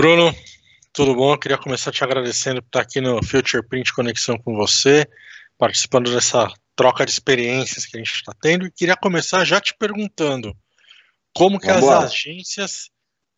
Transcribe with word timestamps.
Bruno, 0.00 0.30
tudo 0.94 1.14
bom? 1.14 1.34
Eu 1.34 1.38
queria 1.38 1.58
começar 1.58 1.92
te 1.92 2.02
agradecendo 2.02 2.62
por 2.62 2.68
estar 2.68 2.80
aqui 2.80 3.02
no 3.02 3.22
Future 3.22 3.62
Print 3.62 3.94
Conexão 3.94 4.38
com 4.38 4.56
você, 4.56 5.06
participando 5.58 6.10
dessa 6.10 6.48
troca 6.74 7.04
de 7.04 7.10
experiências 7.10 7.84
que 7.84 7.98
a 7.98 8.00
gente 8.00 8.10
está 8.10 8.32
tendo. 8.40 8.64
E 8.64 8.70
queria 8.70 8.96
começar 8.96 9.44
já 9.44 9.60
te 9.60 9.76
perguntando 9.78 10.54
como 11.36 11.60
que 11.60 11.66
Vamos 11.66 11.82
as 11.82 11.90
lá. 11.90 12.04
agências 12.04 12.90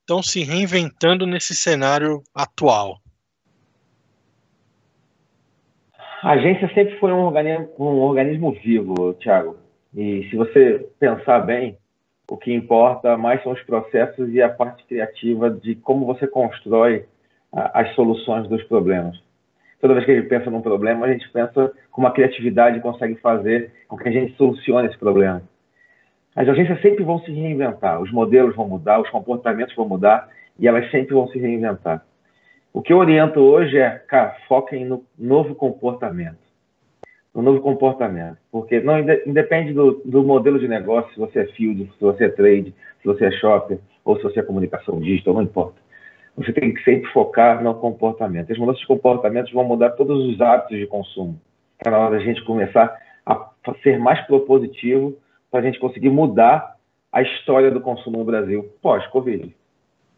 estão 0.02 0.22
se 0.22 0.44
reinventando 0.44 1.26
nesse 1.26 1.52
cenário 1.52 2.22
atual. 2.32 3.00
A 6.22 6.30
agência 6.34 6.72
sempre 6.72 6.96
foi 7.00 7.10
um 7.10 7.24
organismo, 7.24 7.74
um 7.76 7.98
organismo 8.02 8.52
vivo, 8.52 9.14
Thiago. 9.14 9.58
E 9.96 10.28
se 10.30 10.36
você 10.36 10.88
pensar 11.00 11.40
bem, 11.40 11.76
o 12.28 12.36
que 12.36 12.52
importa 12.52 13.16
mais 13.16 13.42
são 13.42 13.52
os 13.52 13.62
processos 13.62 14.32
e 14.32 14.40
a 14.40 14.48
parte 14.48 14.84
criativa 14.84 15.50
de 15.50 15.74
como 15.74 16.06
você 16.06 16.26
constrói 16.26 17.04
as 17.52 17.94
soluções 17.94 18.48
dos 18.48 18.62
problemas. 18.64 19.20
Toda 19.80 19.94
vez 19.94 20.06
que 20.06 20.12
a 20.12 20.14
gente 20.14 20.28
pensa 20.28 20.50
num 20.50 20.62
problema, 20.62 21.06
a 21.06 21.12
gente 21.12 21.28
pensa 21.30 21.72
como 21.90 22.06
a 22.06 22.12
criatividade 22.12 22.80
consegue 22.80 23.16
fazer 23.16 23.72
com 23.88 23.96
que 23.96 24.08
a 24.08 24.12
gente 24.12 24.34
solucione 24.36 24.88
esse 24.88 24.96
problema. 24.96 25.42
As 26.34 26.48
agências 26.48 26.80
sempre 26.80 27.04
vão 27.04 27.18
se 27.20 27.30
reinventar, 27.30 28.00
os 28.00 28.10
modelos 28.10 28.56
vão 28.56 28.66
mudar, 28.66 29.00
os 29.00 29.10
comportamentos 29.10 29.74
vão 29.74 29.86
mudar 29.86 30.28
e 30.58 30.66
elas 30.66 30.90
sempre 30.90 31.14
vão 31.14 31.28
se 31.28 31.38
reinventar. 31.38 32.02
O 32.72 32.80
que 32.80 32.92
eu 32.92 32.98
oriento 32.98 33.40
hoje 33.40 33.76
é, 33.76 33.90
cara, 33.90 34.36
foquem 34.48 34.86
no 34.86 35.04
novo 35.18 35.54
comportamento 35.54 36.41
um 37.34 37.42
novo 37.42 37.60
comportamento. 37.60 38.36
Porque 38.50 38.80
não 38.80 38.98
independe 38.98 39.72
do, 39.72 40.02
do, 40.04 40.22
modelo 40.22 40.58
de 40.58 40.68
negócio, 40.68 41.12
se 41.12 41.18
você 41.18 41.40
é 41.40 41.46
field, 41.46 41.90
se 41.98 42.00
você 42.00 42.24
é 42.24 42.28
trade, 42.28 42.74
se 43.00 43.06
você 43.06 43.26
é 43.26 43.30
shopper, 43.32 43.78
ou 44.04 44.16
se 44.16 44.22
você 44.22 44.40
é 44.40 44.42
comunicação 44.42 45.00
digital, 45.00 45.34
não 45.34 45.42
importa. 45.42 45.80
Você 46.36 46.52
tem 46.52 46.72
que 46.72 46.82
sempre 46.82 47.10
focar 47.12 47.62
no 47.62 47.74
comportamento. 47.74 48.50
As 48.50 48.58
mudanças 48.58 48.80
de 48.80 48.86
comportamentos 48.86 49.52
vão 49.52 49.64
mudar 49.64 49.90
todos 49.90 50.26
os 50.26 50.40
hábitos 50.40 50.78
de 50.78 50.86
consumo. 50.86 51.38
Está 51.78 51.90
na 51.90 51.98
hora 51.98 52.18
da 52.18 52.24
gente 52.24 52.42
começar 52.44 52.96
a 53.26 53.50
ser 53.82 53.98
mais 53.98 54.20
propositivo 54.26 55.16
para 55.50 55.60
a 55.60 55.62
gente 55.62 55.78
conseguir 55.78 56.08
mudar 56.08 56.76
a 57.12 57.22
história 57.22 57.70
do 57.70 57.80
consumo 57.80 58.18
no 58.18 58.24
Brasil 58.24 58.72
pós-Covid. 58.80 59.54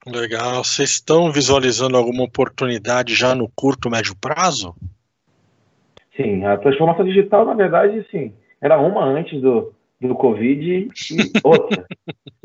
Legal. 0.06 0.62
Vocês 0.62 0.91
estão 0.91 1.33
visualizando 1.33 1.97
alguma 1.97 2.25
oportunidade 2.25 3.14
já 3.14 3.34
no 3.34 3.48
curto, 3.48 3.91
médio 3.91 4.14
prazo? 4.14 4.75
Sim, 6.16 6.44
a 6.44 6.56
transformação 6.56 7.04
digital, 7.04 7.44
na 7.44 7.54
verdade, 7.54 8.06
sim, 8.10 8.32
era 8.60 8.80
uma 8.80 9.04
antes 9.04 9.40
do, 9.40 9.72
do 10.00 10.14
Covid 10.14 10.62
e 10.70 10.88
outra 11.42 11.84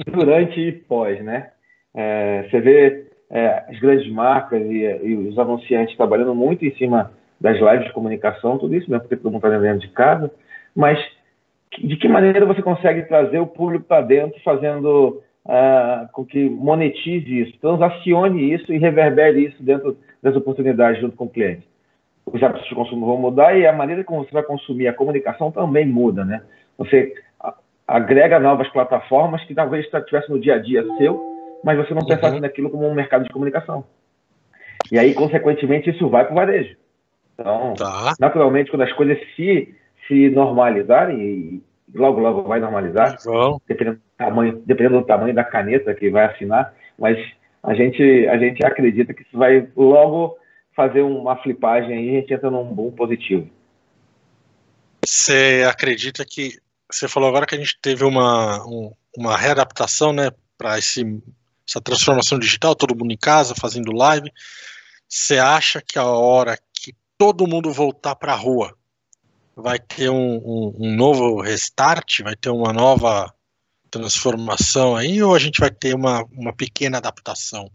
durante 0.07 0.59
e 0.59 0.71
pós, 0.71 1.23
né? 1.23 1.51
É, 1.95 2.47
você 2.49 2.59
vê 2.61 3.05
é, 3.29 3.65
as 3.69 3.79
grandes 3.79 4.11
marcas 4.11 4.61
e, 4.61 4.83
e, 5.03 5.15
os 5.15 5.37
anunciantes 5.37 5.95
trabalhando 5.95 6.33
muito 6.33 6.65
em 6.65 6.75
cima 6.75 7.11
das 7.39 7.57
lives 7.57 7.85
de 7.85 7.93
comunicação, 7.93 8.57
tudo 8.57 8.75
isso, 8.75 8.89
né? 8.89 8.99
Porque 8.99 9.15
todo 9.15 9.31
mundo 9.31 9.45
está 9.45 9.57
dentro 9.57 9.87
de 9.87 9.93
casa, 9.93 10.31
mas 10.75 10.99
de 11.77 11.95
que 11.95 12.07
maneira 12.07 12.45
você 12.45 12.61
consegue 12.61 13.03
trazer 13.03 13.39
o 13.39 13.47
público 13.47 13.85
para 13.85 14.01
dentro, 14.01 14.41
fazendo 14.41 15.21
uh, 15.45 16.11
com 16.11 16.25
que 16.25 16.49
monetize 16.49 17.41
isso, 17.41 17.59
transacione 17.59 18.51
isso 18.53 18.73
e 18.73 18.79
reverbere 18.79 19.45
isso 19.45 19.61
dentro 19.61 19.95
das 20.21 20.35
oportunidades 20.35 20.99
junto 20.99 21.15
com 21.15 21.25
o 21.25 21.29
cliente? 21.29 21.68
Os 22.33 22.43
hábitos 22.43 22.67
de 22.67 22.75
consumo 22.75 23.05
vão 23.05 23.17
mudar 23.17 23.57
e 23.57 23.65
a 23.65 23.73
maneira 23.73 24.03
como 24.03 24.23
você 24.23 24.31
vai 24.31 24.43
consumir 24.43 24.87
a 24.87 24.93
comunicação 24.93 25.51
também 25.51 25.85
muda, 25.85 26.23
né? 26.23 26.41
Você 26.77 27.13
agrega 27.87 28.39
novas 28.39 28.69
plataformas 28.69 29.43
que 29.45 29.55
talvez 29.55 29.85
estivesse 29.85 30.29
no 30.29 30.39
dia 30.39 30.55
a 30.55 30.59
dia 30.59 30.85
seu, 30.97 31.19
mas 31.63 31.77
você 31.77 31.93
não 31.93 32.05
pensasse 32.05 32.35
uhum. 32.35 32.41
naquilo 32.41 32.69
como 32.69 32.87
um 32.87 32.93
mercado 32.93 33.23
de 33.23 33.33
comunicação. 33.33 33.83
E 34.91 34.97
aí, 34.97 35.13
consequentemente, 35.13 35.89
isso 35.89 36.07
vai 36.07 36.23
para 36.23 36.31
o 36.31 36.35
varejo. 36.35 36.75
Então, 37.33 37.73
tá. 37.73 38.13
naturalmente, 38.19 38.69
quando 38.69 38.83
as 38.83 38.93
coisas 38.93 39.17
se, 39.35 39.75
se 40.07 40.29
normalizarem, 40.29 41.19
e 41.19 41.63
logo, 41.93 42.19
logo 42.19 42.43
vai 42.43 42.59
normalizar, 42.59 43.15
dependendo 43.67 43.97
do, 43.97 44.17
tamanho, 44.17 44.61
dependendo 44.65 44.99
do 44.99 45.05
tamanho 45.05 45.33
da 45.33 45.43
caneta 45.43 45.93
que 45.93 46.09
vai 46.09 46.25
assinar, 46.25 46.73
mas 46.97 47.17
a 47.63 47.73
gente, 47.73 48.27
a 48.27 48.37
gente 48.37 48.63
acredita 48.65 49.13
que 49.13 49.23
isso 49.23 49.37
vai 49.37 49.67
logo 49.75 50.37
fazer 50.79 51.01
uma 51.01 51.35
flipagem 51.35 51.91
aí, 51.91 52.09
a 52.15 52.21
gente 52.21 52.33
entra 52.33 52.49
num 52.49 52.63
bom 52.63 52.89
positivo. 52.89 53.49
Você 55.05 55.65
acredita 55.69 56.23
que 56.23 56.57
você 56.89 57.05
falou 57.05 57.27
agora 57.27 57.45
que 57.45 57.53
a 57.53 57.57
gente 57.57 57.77
teve 57.81 58.05
uma, 58.05 58.65
um, 58.65 58.93
uma 59.17 59.35
readaptação, 59.35 60.13
né, 60.13 60.31
para 60.57 60.77
essa 60.77 61.81
transformação 61.83 62.39
digital, 62.39 62.73
todo 62.75 62.95
mundo 62.95 63.11
em 63.11 63.17
casa 63.17 63.53
fazendo 63.59 63.91
live. 63.91 64.31
Você 65.05 65.37
acha 65.37 65.81
que 65.81 65.99
a 65.99 66.05
hora 66.05 66.57
que 66.73 66.95
todo 67.17 67.45
mundo 67.45 67.73
voltar 67.73 68.15
para 68.15 68.31
a 68.31 68.37
rua 68.37 68.73
vai 69.57 69.79
ter 69.79 70.09
um, 70.09 70.37
um, 70.37 70.75
um, 70.79 70.95
novo 70.95 71.41
restart, 71.41 72.21
vai 72.21 72.37
ter 72.37 72.51
uma 72.51 72.71
nova 72.71 73.33
transformação 73.91 74.95
aí, 74.95 75.21
ou 75.21 75.35
a 75.35 75.39
gente 75.39 75.59
vai 75.59 75.71
ter 75.71 75.93
uma, 75.93 76.23
uma 76.31 76.53
pequena 76.53 76.99
adaptação? 76.99 77.69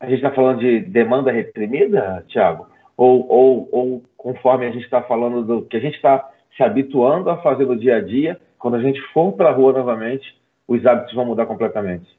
A 0.00 0.06
gente 0.06 0.16
está 0.16 0.30
falando 0.32 0.60
de 0.60 0.80
demanda 0.80 1.30
reprimida, 1.30 2.24
Tiago? 2.26 2.66
Ou, 2.96 3.26
ou, 3.28 3.68
ou 3.70 4.04
conforme 4.16 4.66
a 4.66 4.70
gente 4.70 4.84
está 4.84 5.02
falando 5.02 5.44
do 5.44 5.62
que 5.66 5.76
a 5.76 5.80
gente 5.80 5.94
está 5.94 6.28
se 6.56 6.62
habituando 6.62 7.28
a 7.28 7.40
fazer 7.42 7.66
no 7.66 7.78
dia 7.78 7.96
a 7.96 8.00
dia, 8.00 8.40
quando 8.58 8.76
a 8.76 8.82
gente 8.82 9.00
for 9.12 9.32
para 9.32 9.50
a 9.50 9.52
rua 9.52 9.72
novamente, 9.72 10.34
os 10.66 10.84
hábitos 10.84 11.14
vão 11.14 11.26
mudar 11.26 11.46
completamente? 11.46 12.18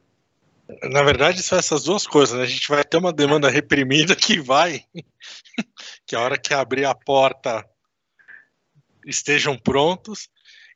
Na 0.83 1.03
verdade, 1.03 1.41
são 1.41 1.57
essas 1.57 1.83
duas 1.83 2.07
coisas. 2.07 2.37
Né? 2.37 2.43
A 2.43 2.47
gente 2.47 2.69
vai 2.69 2.83
ter 2.83 2.97
uma 2.97 3.11
demanda 3.11 3.49
reprimida 3.49 4.15
que 4.15 4.39
vai, 4.39 4.81
que 6.05 6.15
a 6.15 6.21
hora 6.21 6.37
que 6.37 6.53
abrir 6.53 6.85
a 6.85 6.95
porta 6.95 7.65
estejam 9.05 9.57
prontos, 9.57 10.29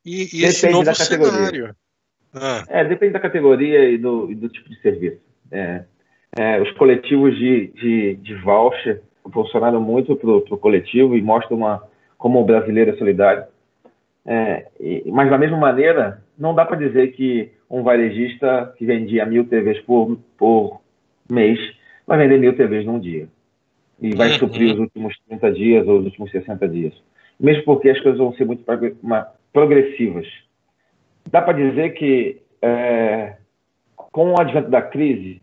e, 0.04 0.42
e 0.42 0.44
esse 0.44 0.70
novo 0.70 0.94
cenário. 0.94 1.76
Ah. 2.34 2.64
É, 2.68 2.84
depende 2.84 3.14
da 3.14 3.20
categoria 3.20 3.90
e 3.90 3.98
do, 3.98 4.32
e 4.32 4.36
do 4.36 4.50
tipo 4.50 4.70
de 4.70 4.80
serviço. 4.82 5.22
É, 5.52 5.86
é, 6.36 6.62
os 6.62 6.72
coletivos 6.72 7.36
de, 7.38 7.68
de, 7.68 8.16
de 8.18 8.36
voucher 8.36 9.02
funcionaram 9.32 9.82
muito 9.82 10.16
para 10.16 10.30
o 10.30 10.58
coletivo 10.58 11.16
e 11.16 11.22
mostram 11.22 11.58
uma, 11.58 11.84
como 12.18 12.42
o 12.42 12.46
brasileiro 12.46 12.92
é 12.92 12.98
solidário. 12.98 13.46
É, 14.26 14.68
e, 14.80 15.04
mas, 15.12 15.30
da 15.30 15.38
mesma 15.38 15.58
maneira, 15.58 16.22
não 16.38 16.54
dá 16.54 16.66
para 16.66 16.78
dizer 16.78 17.14
que 17.14 17.52
um 17.70 17.84
varejista 17.84 18.74
que 18.78 18.86
vendia 18.86 19.26
mil 19.26 19.46
TVs 19.46 19.80
por, 19.82 20.18
por 20.38 20.82
mês 21.30 21.60
vai 22.06 22.18
vender 22.18 22.38
mil 22.38 22.56
TVs 22.56 22.86
num 22.86 23.00
dia. 23.00 23.28
E 24.02 24.14
vai 24.14 24.32
uhum. 24.32 24.40
suprir 24.40 24.74
os 24.74 24.80
últimos 24.80 25.18
30 25.28 25.52
dias 25.54 25.88
ou 25.88 26.00
os 26.00 26.06
últimos 26.06 26.32
60 26.32 26.68
dias. 26.68 26.94
Mesmo 27.40 27.64
porque 27.64 27.90
as 27.90 28.00
coisas 28.02 28.20
vão 28.20 28.34
ser 28.34 28.46
muito 28.46 28.64
progressivas. 29.54 30.28
Dá 31.32 31.42
para 31.42 31.54
dizer 31.54 31.92
que, 31.92 32.42
é, 32.62 33.38
com 33.96 34.32
o 34.32 34.40
advento 34.40 34.70
da 34.70 34.82
crise, 34.82 35.42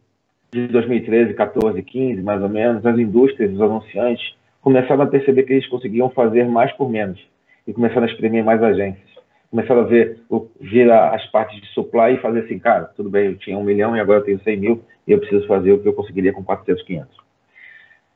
de 0.52 0.68
2013, 0.68 1.32
14, 1.32 1.82
15, 1.82 2.22
mais 2.22 2.42
ou 2.42 2.48
menos, 2.48 2.84
as 2.84 2.98
indústrias, 2.98 3.52
os 3.52 3.60
anunciantes, 3.60 4.34
começaram 4.60 5.02
a 5.02 5.06
perceber 5.06 5.44
que 5.44 5.54
eles 5.54 5.66
conseguiam 5.68 6.10
fazer 6.10 6.44
mais 6.44 6.70
por 6.72 6.90
menos 6.90 7.18
e 7.66 7.72
começaram 7.72 8.02
a 8.02 8.06
exprimir 8.06 8.44
mais 8.44 8.62
agências. 8.62 9.10
Começaram 9.50 9.82
a 9.82 9.84
ver, 9.84 10.20
ver 10.60 10.90
as 10.90 11.24
partes 11.30 11.60
de 11.60 11.66
supply 11.68 12.14
e 12.14 12.20
fazer 12.20 12.40
assim, 12.40 12.58
cara, 12.58 12.84
tudo 12.96 13.08
bem, 13.08 13.26
eu 13.26 13.38
tinha 13.38 13.56
um 13.56 13.64
milhão 13.64 13.96
e 13.96 14.00
agora 14.00 14.20
eu 14.20 14.24
tenho 14.24 14.42
100 14.42 14.56
mil 14.58 14.82
e 15.06 15.12
eu 15.12 15.18
preciso 15.18 15.46
fazer 15.46 15.72
o 15.72 15.78
que 15.78 15.88
eu 15.88 15.94
conseguiria 15.94 16.32
com 16.32 16.44
400, 16.44 16.82
500. 16.82 17.16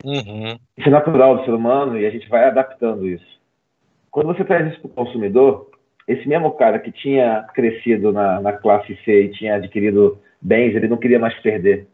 Uhum. 0.04 0.58
Isso 0.76 0.88
é 0.88 0.90
natural 0.90 1.38
do 1.38 1.44
ser 1.44 1.52
humano 1.52 1.98
e 1.98 2.06
a 2.06 2.10
gente 2.10 2.28
vai 2.28 2.44
adaptando 2.44 3.06
isso. 3.06 3.26
Quando 4.10 4.26
você 4.26 4.44
traz 4.44 4.70
isso 4.70 4.80
para 4.80 4.88
o 4.88 5.06
consumidor, 5.06 5.70
esse 6.06 6.28
mesmo 6.28 6.50
cara 6.52 6.78
que 6.78 6.92
tinha 6.92 7.46
crescido 7.54 8.12
na, 8.12 8.40
na 8.40 8.52
classe 8.52 8.94
C 9.04 9.24
e 9.24 9.32
tinha 9.32 9.56
adquirido 9.56 10.18
bens, 10.40 10.74
ele 10.74 10.88
não 10.88 10.96
queria 10.96 11.18
mais 11.18 11.34
perder 11.40 11.86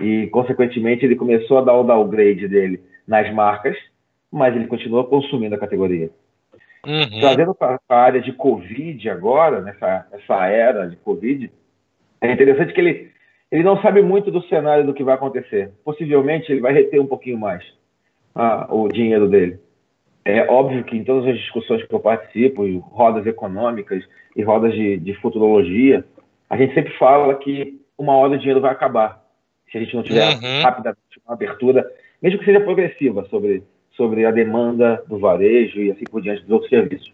e, 0.00 0.26
consequentemente, 0.28 1.04
ele 1.04 1.16
começou 1.16 1.58
a 1.58 1.62
dar 1.62 1.74
o 1.74 1.84
downgrade 1.84 2.48
dele 2.48 2.80
nas 3.06 3.32
marcas, 3.32 3.76
mas 4.30 4.54
ele 4.54 4.66
continua 4.66 5.04
consumindo 5.04 5.54
a 5.54 5.58
categoria. 5.58 6.10
Uhum. 6.86 7.20
Trazendo 7.20 7.54
para 7.54 7.80
a 7.88 7.96
área 7.96 8.20
de 8.20 8.32
Covid 8.32 9.08
agora, 9.08 9.60
nessa, 9.60 10.06
nessa 10.12 10.46
era 10.46 10.88
de 10.88 10.96
Covid, 10.96 11.50
é 12.20 12.32
interessante 12.32 12.72
que 12.72 12.80
ele, 12.80 13.10
ele 13.50 13.62
não 13.62 13.80
sabe 13.80 14.02
muito 14.02 14.30
do 14.30 14.42
cenário 14.42 14.84
do 14.84 14.92
que 14.92 15.04
vai 15.04 15.14
acontecer. 15.14 15.70
Possivelmente 15.84 16.52
ele 16.52 16.60
vai 16.60 16.72
reter 16.72 17.00
um 17.00 17.06
pouquinho 17.06 17.38
mais 17.38 17.64
ah, 18.34 18.66
o 18.70 18.88
dinheiro 18.88 19.28
dele. 19.28 19.58
É 20.24 20.50
óbvio 20.50 20.84
que 20.84 20.96
em 20.96 21.04
todas 21.04 21.28
as 21.28 21.38
discussões 21.38 21.84
que 21.84 21.94
eu 21.94 22.00
participo, 22.00 22.66
rodas 22.78 23.26
econômicas 23.26 24.02
e 24.36 24.42
rodas 24.42 24.72
de, 24.72 24.98
de 24.98 25.14
futurologia, 25.20 26.04
a 26.48 26.56
gente 26.56 26.74
sempre 26.74 26.92
fala 26.98 27.34
que 27.36 27.80
uma 27.96 28.14
hora 28.14 28.34
o 28.34 28.38
dinheiro 28.38 28.60
vai 28.60 28.72
acabar 28.72 29.23
se 29.70 29.78
a 29.78 29.80
gente 29.80 29.94
não 29.94 30.02
tiver 30.02 30.34
uhum. 30.34 30.62
rapidamente 30.62 31.20
uma 31.24 31.34
abertura, 31.34 31.84
mesmo 32.22 32.38
que 32.38 32.44
seja 32.44 32.60
progressiva, 32.60 33.24
sobre, 33.28 33.62
sobre 33.96 34.24
a 34.24 34.30
demanda 34.30 35.02
do 35.08 35.18
varejo 35.18 35.80
e 35.80 35.90
assim 35.90 36.04
por 36.04 36.22
diante 36.22 36.42
dos 36.42 36.50
outros 36.50 36.70
serviços. 36.70 37.12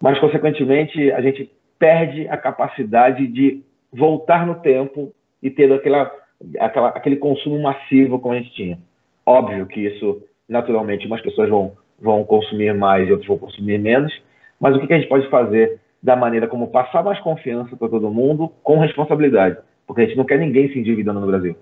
Mas, 0.00 0.18
consequentemente, 0.18 1.10
a 1.12 1.20
gente 1.20 1.50
perde 1.78 2.28
a 2.28 2.36
capacidade 2.36 3.26
de 3.26 3.62
voltar 3.92 4.46
no 4.46 4.56
tempo 4.56 5.12
e 5.42 5.50
ter 5.50 5.72
aquela 5.72 6.10
aquela, 6.58 6.88
aquele 6.88 7.16
consumo 7.16 7.60
massivo 7.60 8.18
como 8.18 8.34
a 8.34 8.38
gente 8.38 8.52
tinha. 8.52 8.78
Óbvio 9.24 9.66
que 9.66 9.80
isso, 9.80 10.22
naturalmente, 10.48 11.06
umas 11.06 11.20
pessoas 11.20 11.48
vão, 11.48 11.72
vão 12.00 12.24
consumir 12.24 12.74
mais 12.74 13.08
e 13.08 13.12
outras 13.12 13.28
vão 13.28 13.38
consumir 13.38 13.78
menos, 13.78 14.12
mas 14.60 14.76
o 14.76 14.80
que, 14.80 14.86
que 14.86 14.94
a 14.94 14.98
gente 14.98 15.08
pode 15.08 15.28
fazer 15.28 15.80
da 16.02 16.14
maneira 16.14 16.46
como 16.46 16.68
passar 16.68 17.02
mais 17.02 17.18
confiança 17.20 17.76
para 17.76 17.88
todo 17.88 18.10
mundo 18.10 18.52
com 18.62 18.78
responsabilidade? 18.78 19.58
Porque 19.86 20.02
a 20.02 20.04
gente 20.06 20.16
não 20.16 20.24
quer 20.24 20.38
ninguém 20.38 20.72
se 20.72 20.78
endividando 20.78 21.20
no 21.20 21.26
Brasil. 21.26 21.56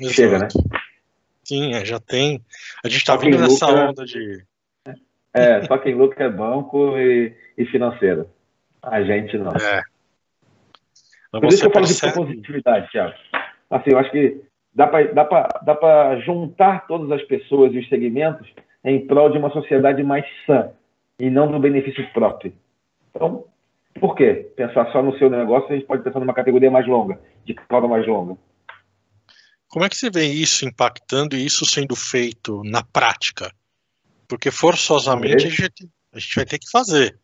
Exato. 0.00 0.14
Chega, 0.14 0.38
né? 0.38 0.48
Sim, 1.44 1.74
é, 1.74 1.84
já 1.84 2.00
tem. 2.00 2.40
A 2.84 2.88
gente 2.88 2.98
está 2.98 3.16
vindo 3.16 3.38
nessa 3.38 3.66
lucra, 3.66 3.90
onda 3.90 4.04
de. 4.04 4.44
É, 5.34 5.64
só 5.64 5.78
quem 5.78 5.94
lucra 5.94 6.24
é 6.24 6.30
banco 6.30 6.96
e, 6.96 7.34
e 7.58 7.66
financeiro. 7.66 8.28
A 8.82 9.02
gente 9.02 9.36
não. 9.38 9.52
É. 9.52 9.82
Por 11.30 11.46
isso 11.46 11.60
que 11.60 11.66
eu 11.66 11.72
falo 11.72 11.86
percebe... 11.86 12.12
de 12.12 12.18
positividade, 12.18 12.90
Thiago. 12.90 13.14
Assim, 13.70 13.90
eu 13.90 13.98
acho 13.98 14.10
que 14.10 14.42
dá 14.74 14.86
para 14.86 15.12
dá 15.12 15.24
dá 15.62 16.20
juntar 16.20 16.86
todas 16.86 17.10
as 17.10 17.22
pessoas 17.26 17.72
e 17.72 17.78
os 17.78 17.88
segmentos 17.88 18.46
em 18.84 19.06
prol 19.06 19.30
de 19.30 19.38
uma 19.38 19.50
sociedade 19.50 20.02
mais 20.02 20.24
sã 20.46 20.70
e 21.18 21.30
não 21.30 21.50
do 21.50 21.58
benefício 21.58 22.06
próprio. 22.12 22.52
Então, 23.10 23.44
por 24.00 24.14
quê? 24.14 24.50
Pensar 24.56 24.90
só 24.92 25.02
no 25.02 25.16
seu 25.18 25.28
negócio, 25.30 25.70
a 25.70 25.74
gente 25.74 25.86
pode 25.86 26.02
pensar 26.02 26.20
numa 26.20 26.34
categoria 26.34 26.70
mais 26.70 26.86
longa, 26.86 27.20
de 27.44 27.54
cauda 27.54 27.86
mais 27.86 28.06
longa. 28.06 28.36
Como 29.68 29.84
é 29.84 29.88
que 29.88 29.96
você 29.96 30.10
vê 30.10 30.24
isso 30.24 30.66
impactando 30.66 31.34
e 31.34 31.46
isso 31.46 31.64
sendo 31.64 31.96
feito 31.96 32.62
na 32.64 32.82
prática? 32.82 33.50
Porque 34.28 34.50
forçosamente 34.50 35.46
a 35.46 35.50
gente, 35.50 35.88
a 36.12 36.18
gente 36.18 36.36
vai 36.36 36.44
ter 36.44 36.58
que 36.58 36.70
fazer. 36.70 37.18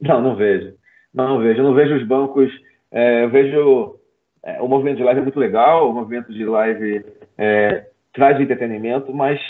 Não, 0.00 0.20
não 0.20 0.36
vejo. 0.36 0.74
Não, 1.12 1.28
não 1.28 1.38
vejo. 1.38 1.60
Eu 1.60 1.64
não 1.64 1.74
vejo 1.74 1.96
os 1.96 2.06
bancos. 2.06 2.50
É, 2.90 3.24
eu 3.24 3.30
vejo. 3.30 4.00
É, 4.42 4.60
o 4.60 4.68
movimento 4.68 4.98
de 4.98 5.04
live 5.04 5.20
é 5.20 5.22
muito 5.22 5.38
legal, 5.38 5.88
o 5.88 5.94
movimento 5.94 6.32
de 6.32 6.44
live 6.44 7.04
é, 7.38 7.88
traz 8.12 8.38
entretenimento, 8.40 9.14
mas 9.14 9.40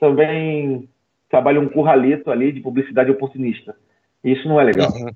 também 0.00 0.88
trabalha 1.28 1.60
um 1.60 1.68
curralito 1.68 2.30
ali 2.30 2.52
de 2.52 2.60
publicidade 2.60 3.10
oportunista. 3.10 3.76
Isso 4.24 4.48
não 4.48 4.60
é 4.60 4.64
legal. 4.64 4.90
Uhum. 4.90 5.10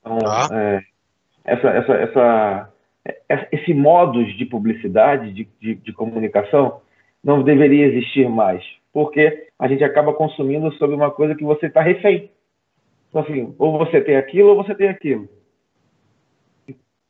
Então, 0.00 0.18
ah. 0.26 0.80
essa, 1.44 1.68
essa, 1.68 1.92
essa 1.94 2.72
é, 3.04 3.48
esse 3.52 3.72
modus 3.72 4.36
de 4.36 4.44
publicidade, 4.44 5.32
de, 5.32 5.48
de, 5.60 5.74
de, 5.74 5.92
comunicação, 5.92 6.80
não 7.22 7.42
deveria 7.42 7.86
existir 7.86 8.28
mais, 8.28 8.62
porque 8.92 9.48
a 9.58 9.66
gente 9.68 9.82
acaba 9.82 10.12
consumindo 10.12 10.72
sobre 10.74 10.94
uma 10.94 11.10
coisa 11.10 11.34
que 11.34 11.44
você 11.44 11.66
está 11.66 11.80
refém. 11.80 12.30
Então, 13.08 13.22
assim, 13.22 13.54
ou 13.58 13.78
você 13.78 14.00
tem 14.00 14.16
aquilo 14.16 14.50
ou 14.50 14.56
você 14.56 14.74
tem 14.74 14.88
aquilo. 14.88 15.28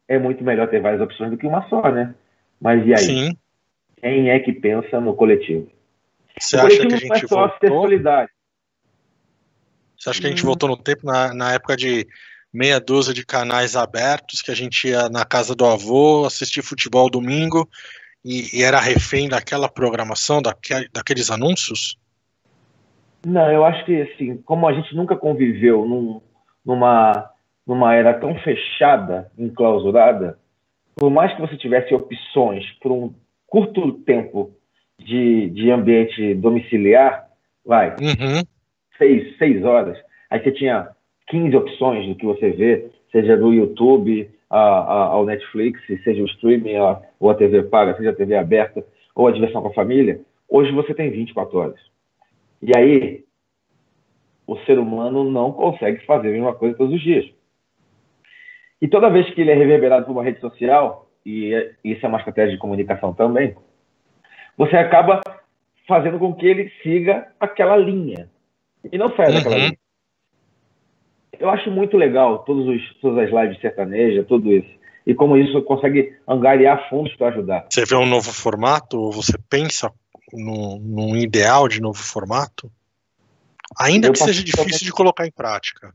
É 0.08 0.18
muito 0.18 0.42
melhor 0.42 0.68
ter 0.68 0.80
várias 0.80 1.00
opções 1.00 1.30
do 1.30 1.36
que 1.36 1.46
uma 1.46 1.68
só, 1.68 1.90
né? 1.90 2.14
Mas 2.60 2.84
e 2.86 2.92
aí? 2.92 2.98
Sim. 2.98 3.36
Quem 3.96 4.30
é 4.30 4.38
que 4.38 4.52
pensa 4.52 5.00
no 5.00 5.14
coletivo? 5.14 5.68
Você 6.38 6.56
o 6.56 6.60
acha 6.60 6.80
que 6.80 6.86
a 6.86 6.96
gente 6.96 7.08
não 7.08 7.16
é 7.16 7.18
só 7.20 7.48
voltou? 7.48 7.88
Você 9.96 10.08
acha 10.08 10.20
que 10.20 10.26
a 10.26 10.30
gente 10.30 10.42
voltou 10.42 10.68
no 10.68 10.76
tempo, 10.76 11.04
na, 11.04 11.34
na 11.34 11.52
época 11.52 11.76
de 11.76 12.06
meia 12.52 12.80
dúzia 12.80 13.14
de 13.14 13.24
canais 13.24 13.76
abertos, 13.76 14.42
que 14.42 14.50
a 14.50 14.54
gente 14.54 14.88
ia 14.88 15.08
na 15.08 15.24
casa 15.24 15.54
do 15.54 15.64
avô 15.64 16.24
assistir 16.26 16.62
futebol 16.62 17.08
domingo 17.08 17.68
e, 18.24 18.58
e 18.58 18.62
era 18.62 18.80
refém 18.80 19.28
daquela 19.28 19.68
programação, 19.68 20.42
daquele, 20.42 20.88
daqueles 20.92 21.30
anúncios? 21.30 21.96
Não, 23.24 23.50
eu 23.50 23.64
acho 23.64 23.84
que 23.84 24.00
assim, 24.02 24.36
como 24.38 24.66
a 24.66 24.72
gente 24.72 24.94
nunca 24.94 25.16
conviveu 25.16 25.86
num, 25.86 26.20
numa, 26.64 27.30
numa 27.66 27.94
era 27.94 28.14
tão 28.14 28.34
fechada, 28.40 29.30
enclausurada, 29.38 30.38
por 30.96 31.10
mais 31.10 31.34
que 31.34 31.40
você 31.40 31.56
tivesse 31.56 31.94
opções 31.94 32.64
por 32.82 32.92
um 32.92 33.14
curto 33.46 33.92
tempo 34.00 34.52
de, 34.98 35.50
de 35.50 35.70
ambiente 35.70 36.34
domiciliar, 36.34 37.26
vai, 37.64 37.90
uhum. 38.00 38.42
seis, 38.98 39.36
seis 39.38 39.64
horas, 39.64 39.98
aí 40.28 40.42
você 40.42 40.52
tinha 40.52 40.88
15 41.30 41.56
opções 41.56 42.08
do 42.08 42.14
que 42.16 42.26
você 42.26 42.50
vê, 42.50 42.90
seja 43.10 43.36
do 43.36 43.54
YouTube 43.54 44.28
a, 44.50 44.58
a, 44.58 45.04
ao 45.06 45.24
Netflix, 45.24 45.80
seja 46.02 46.22
o 46.22 46.26
streaming 46.26 46.76
a, 46.76 47.00
ou 47.18 47.30
a 47.30 47.34
TV 47.34 47.62
paga, 47.62 47.96
seja 47.96 48.10
a 48.10 48.14
TV 48.14 48.36
aberta 48.36 48.84
ou 49.14 49.28
a 49.28 49.32
diversão 49.32 49.62
com 49.62 49.68
a 49.68 49.74
família, 49.74 50.20
hoje 50.48 50.72
você 50.72 50.92
tem 50.92 51.10
24 51.10 51.56
horas. 51.56 51.80
E 52.60 52.76
aí, 52.76 53.24
o 54.46 54.56
ser 54.60 54.78
humano 54.78 55.30
não 55.30 55.52
consegue 55.52 56.04
fazer 56.04 56.28
a 56.28 56.32
mesma 56.32 56.54
coisa 56.54 56.76
todos 56.76 56.94
os 56.94 57.00
dias. 57.00 57.24
E 58.82 58.88
toda 58.88 59.10
vez 59.10 59.32
que 59.32 59.40
ele 59.40 59.52
é 59.52 59.54
reverberado 59.54 60.06
por 60.06 60.12
uma 60.12 60.24
rede 60.24 60.40
social, 60.40 61.08
e 61.24 61.54
é, 61.54 61.72
isso 61.84 62.04
é 62.04 62.08
uma 62.08 62.18
estratégia 62.18 62.52
de 62.52 62.58
comunicação 62.58 63.14
também, 63.14 63.54
você 64.56 64.76
acaba 64.76 65.20
fazendo 65.86 66.18
com 66.18 66.34
que 66.34 66.46
ele 66.46 66.70
siga 66.82 67.28
aquela 67.38 67.76
linha. 67.76 68.28
E 68.90 68.98
não 68.98 69.14
sai 69.14 69.32
daquela 69.32 69.54
uhum. 69.54 69.60
linha 69.62 69.78
eu 71.40 71.48
acho 71.48 71.70
muito 71.70 71.96
legal 71.96 72.40
todos 72.40 72.66
os, 72.68 72.94
todas 73.00 73.24
as 73.24 73.30
lives 73.30 73.60
sertanejas, 73.60 74.26
tudo 74.26 74.52
isso. 74.52 74.70
E 75.06 75.14
como 75.14 75.36
isso 75.36 75.62
consegue 75.62 76.14
angariar 76.28 76.88
fundos 76.90 77.14
para 77.16 77.28
ajudar. 77.28 77.66
Você 77.68 77.84
vê 77.84 77.96
um 77.96 78.06
novo 78.06 78.30
formato? 78.32 79.00
Ou 79.00 79.10
você 79.10 79.32
pensa 79.48 79.90
num, 80.32 80.78
num 80.78 81.16
ideal 81.16 81.66
de 81.66 81.80
novo 81.80 81.98
formato? 81.98 82.70
Ainda 83.78 84.08
eu 84.08 84.12
que 84.12 84.18
seja 84.18 84.44
difícil 84.44 84.64
também, 84.64 84.78
de 84.78 84.92
colocar 84.92 85.26
em 85.26 85.30
prática. 85.30 85.92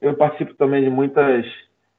Eu 0.00 0.14
participo 0.14 0.54
também 0.54 0.84
de 0.84 0.90
muitas 0.90 1.46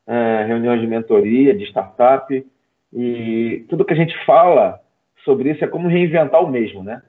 é, 0.06 0.46
reuniões 0.46 0.80
de 0.80 0.88
mentoria, 0.88 1.56
de 1.56 1.66
startup, 1.66 2.46
e 2.94 3.66
tudo 3.69 3.86
que 3.86 3.94
a 3.94 3.98
gente 3.98 4.13
fala 4.25 4.80
sobre 5.24 5.52
isso 5.52 5.63
é 5.63 5.68
como 5.68 5.88
reinventar 5.88 6.44
o 6.44 6.50
mesmo, 6.50 6.84
né? 6.84 7.02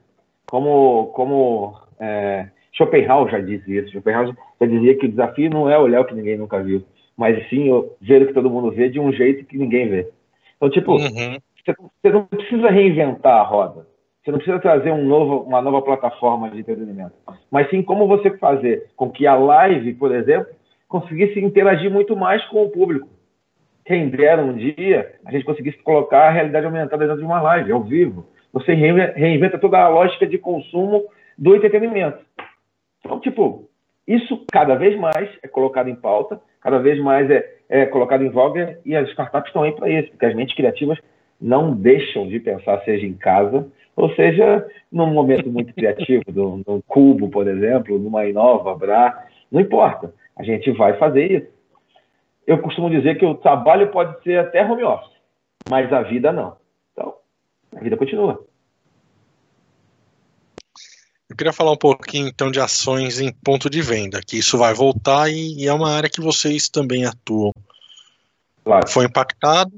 Como, 0.47 1.07
como 1.07 1.77
é, 1.99 2.49
Schopenhauer 2.75 3.31
já 3.31 3.39
dizia 3.39 3.81
isso. 3.81 3.91
Schopenhauer 3.91 4.35
já 4.59 4.67
dizia 4.67 4.97
que 4.97 5.05
o 5.05 5.09
desafio 5.09 5.49
não 5.49 5.69
é 5.69 5.77
olhar 5.77 6.01
o 6.01 6.05
que 6.05 6.15
ninguém 6.15 6.37
nunca 6.37 6.61
viu, 6.61 6.83
mas 7.15 7.47
sim 7.49 7.69
ver 8.01 8.23
o 8.23 8.27
que 8.27 8.33
todo 8.33 8.49
mundo 8.49 8.71
vê 8.71 8.89
de 8.89 8.99
um 8.99 9.11
jeito 9.11 9.45
que 9.45 9.57
ninguém 9.57 9.89
vê. 9.89 10.09
Então, 10.57 10.69
tipo, 10.69 10.93
uhum. 10.93 11.37
você 12.01 12.09
não 12.11 12.25
precisa 12.25 12.69
reinventar 12.69 13.39
a 13.39 13.43
roda. 13.43 13.85
Você 14.23 14.31
não 14.31 14.37
precisa 14.37 14.59
trazer 14.59 14.91
um 14.91 15.05
novo, 15.05 15.41
uma 15.41 15.61
nova 15.61 15.81
plataforma 15.81 16.49
de 16.49 16.59
entretenimento. 16.59 17.13
Mas 17.51 17.69
sim 17.69 17.83
como 17.83 18.07
você 18.07 18.31
fazer 18.37 18.89
com 18.95 19.09
que 19.09 19.27
a 19.27 19.35
live, 19.35 19.93
por 19.95 20.15
exemplo, 20.15 20.47
conseguisse 20.87 21.39
interagir 21.39 21.91
muito 21.91 22.15
mais 22.15 22.43
com 22.45 22.63
o 22.63 22.69
público. 22.69 23.09
Quem 23.85 24.07
dera 24.09 24.41
um 24.41 24.53
dia 24.53 25.15
a 25.25 25.31
gente 25.31 25.43
conseguisse 25.43 25.77
colocar 25.79 26.27
a 26.27 26.31
realidade 26.31 26.65
aumentada 26.65 27.05
dentro 27.05 27.19
de 27.19 27.25
uma 27.25 27.41
live, 27.41 27.71
ao 27.71 27.83
vivo. 27.83 28.25
Você 28.53 28.73
reinventa 28.73 29.57
toda 29.57 29.79
a 29.79 29.89
lógica 29.89 30.25
de 30.25 30.37
consumo 30.37 31.03
do 31.37 31.55
entretenimento. 31.55 32.19
Então, 33.03 33.19
tipo, 33.19 33.69
isso 34.07 34.45
cada 34.51 34.75
vez 34.75 34.97
mais 34.99 35.29
é 35.43 35.47
colocado 35.47 35.89
em 35.89 35.95
pauta, 35.95 36.39
cada 36.61 36.79
vez 36.79 36.99
mais 36.99 37.29
é, 37.29 37.55
é 37.69 37.85
colocado 37.85 38.23
em 38.23 38.29
voga 38.29 38.79
e 38.85 38.95
as 38.95 39.09
startups 39.09 39.49
estão 39.49 39.63
aí 39.63 39.73
para 39.73 39.89
isso, 39.89 40.09
porque 40.11 40.25
as 40.25 40.35
mentes 40.35 40.55
criativas 40.55 40.97
não 41.39 41.75
deixam 41.75 42.27
de 42.27 42.39
pensar, 42.39 42.81
seja 42.83 43.05
em 43.05 43.13
casa, 43.13 43.67
ou 43.95 44.13
seja, 44.15 44.65
num 44.91 45.07
momento 45.07 45.49
muito 45.49 45.73
criativo, 45.75 46.23
num, 46.33 46.63
num 46.65 46.81
cubo, 46.81 47.29
por 47.29 47.47
exemplo, 47.47 47.99
numa 47.99 48.25
Inova, 48.25 48.75
Bra, 48.75 49.25
não 49.51 49.59
importa, 49.59 50.13
a 50.37 50.43
gente 50.43 50.71
vai 50.71 50.97
fazer 50.97 51.31
isso. 51.31 51.53
Eu 52.45 52.57
costumo 52.59 52.89
dizer 52.89 53.17
que 53.17 53.25
o 53.25 53.35
trabalho 53.35 53.89
pode 53.91 54.21
ser 54.23 54.39
até 54.39 54.65
home 54.65 54.83
office, 54.83 55.13
mas 55.69 55.91
a 55.93 56.01
vida 56.01 56.31
não. 56.31 56.57
Então, 56.91 57.13
a 57.75 57.79
vida 57.79 57.95
continua. 57.95 58.45
Eu 61.33 61.37
queria 61.37 61.51
falar 61.51 61.71
um 61.71 61.77
pouquinho 61.77 62.27
então 62.27 62.51
de 62.51 62.59
ações 62.59 63.19
em 63.19 63.33
ponto 63.33 63.67
de 63.67 63.81
venda, 63.81 64.21
que 64.21 64.37
isso 64.37 64.55
vai 64.55 64.71
voltar 64.71 65.31
e, 65.31 65.63
e 65.63 65.67
é 65.67 65.73
uma 65.73 65.89
área 65.89 66.07
que 66.07 66.21
vocês 66.21 66.69
também 66.69 67.05
atuam. 67.05 67.51
Claro. 68.63 68.87
Foi 68.87 69.05
impactado? 69.05 69.71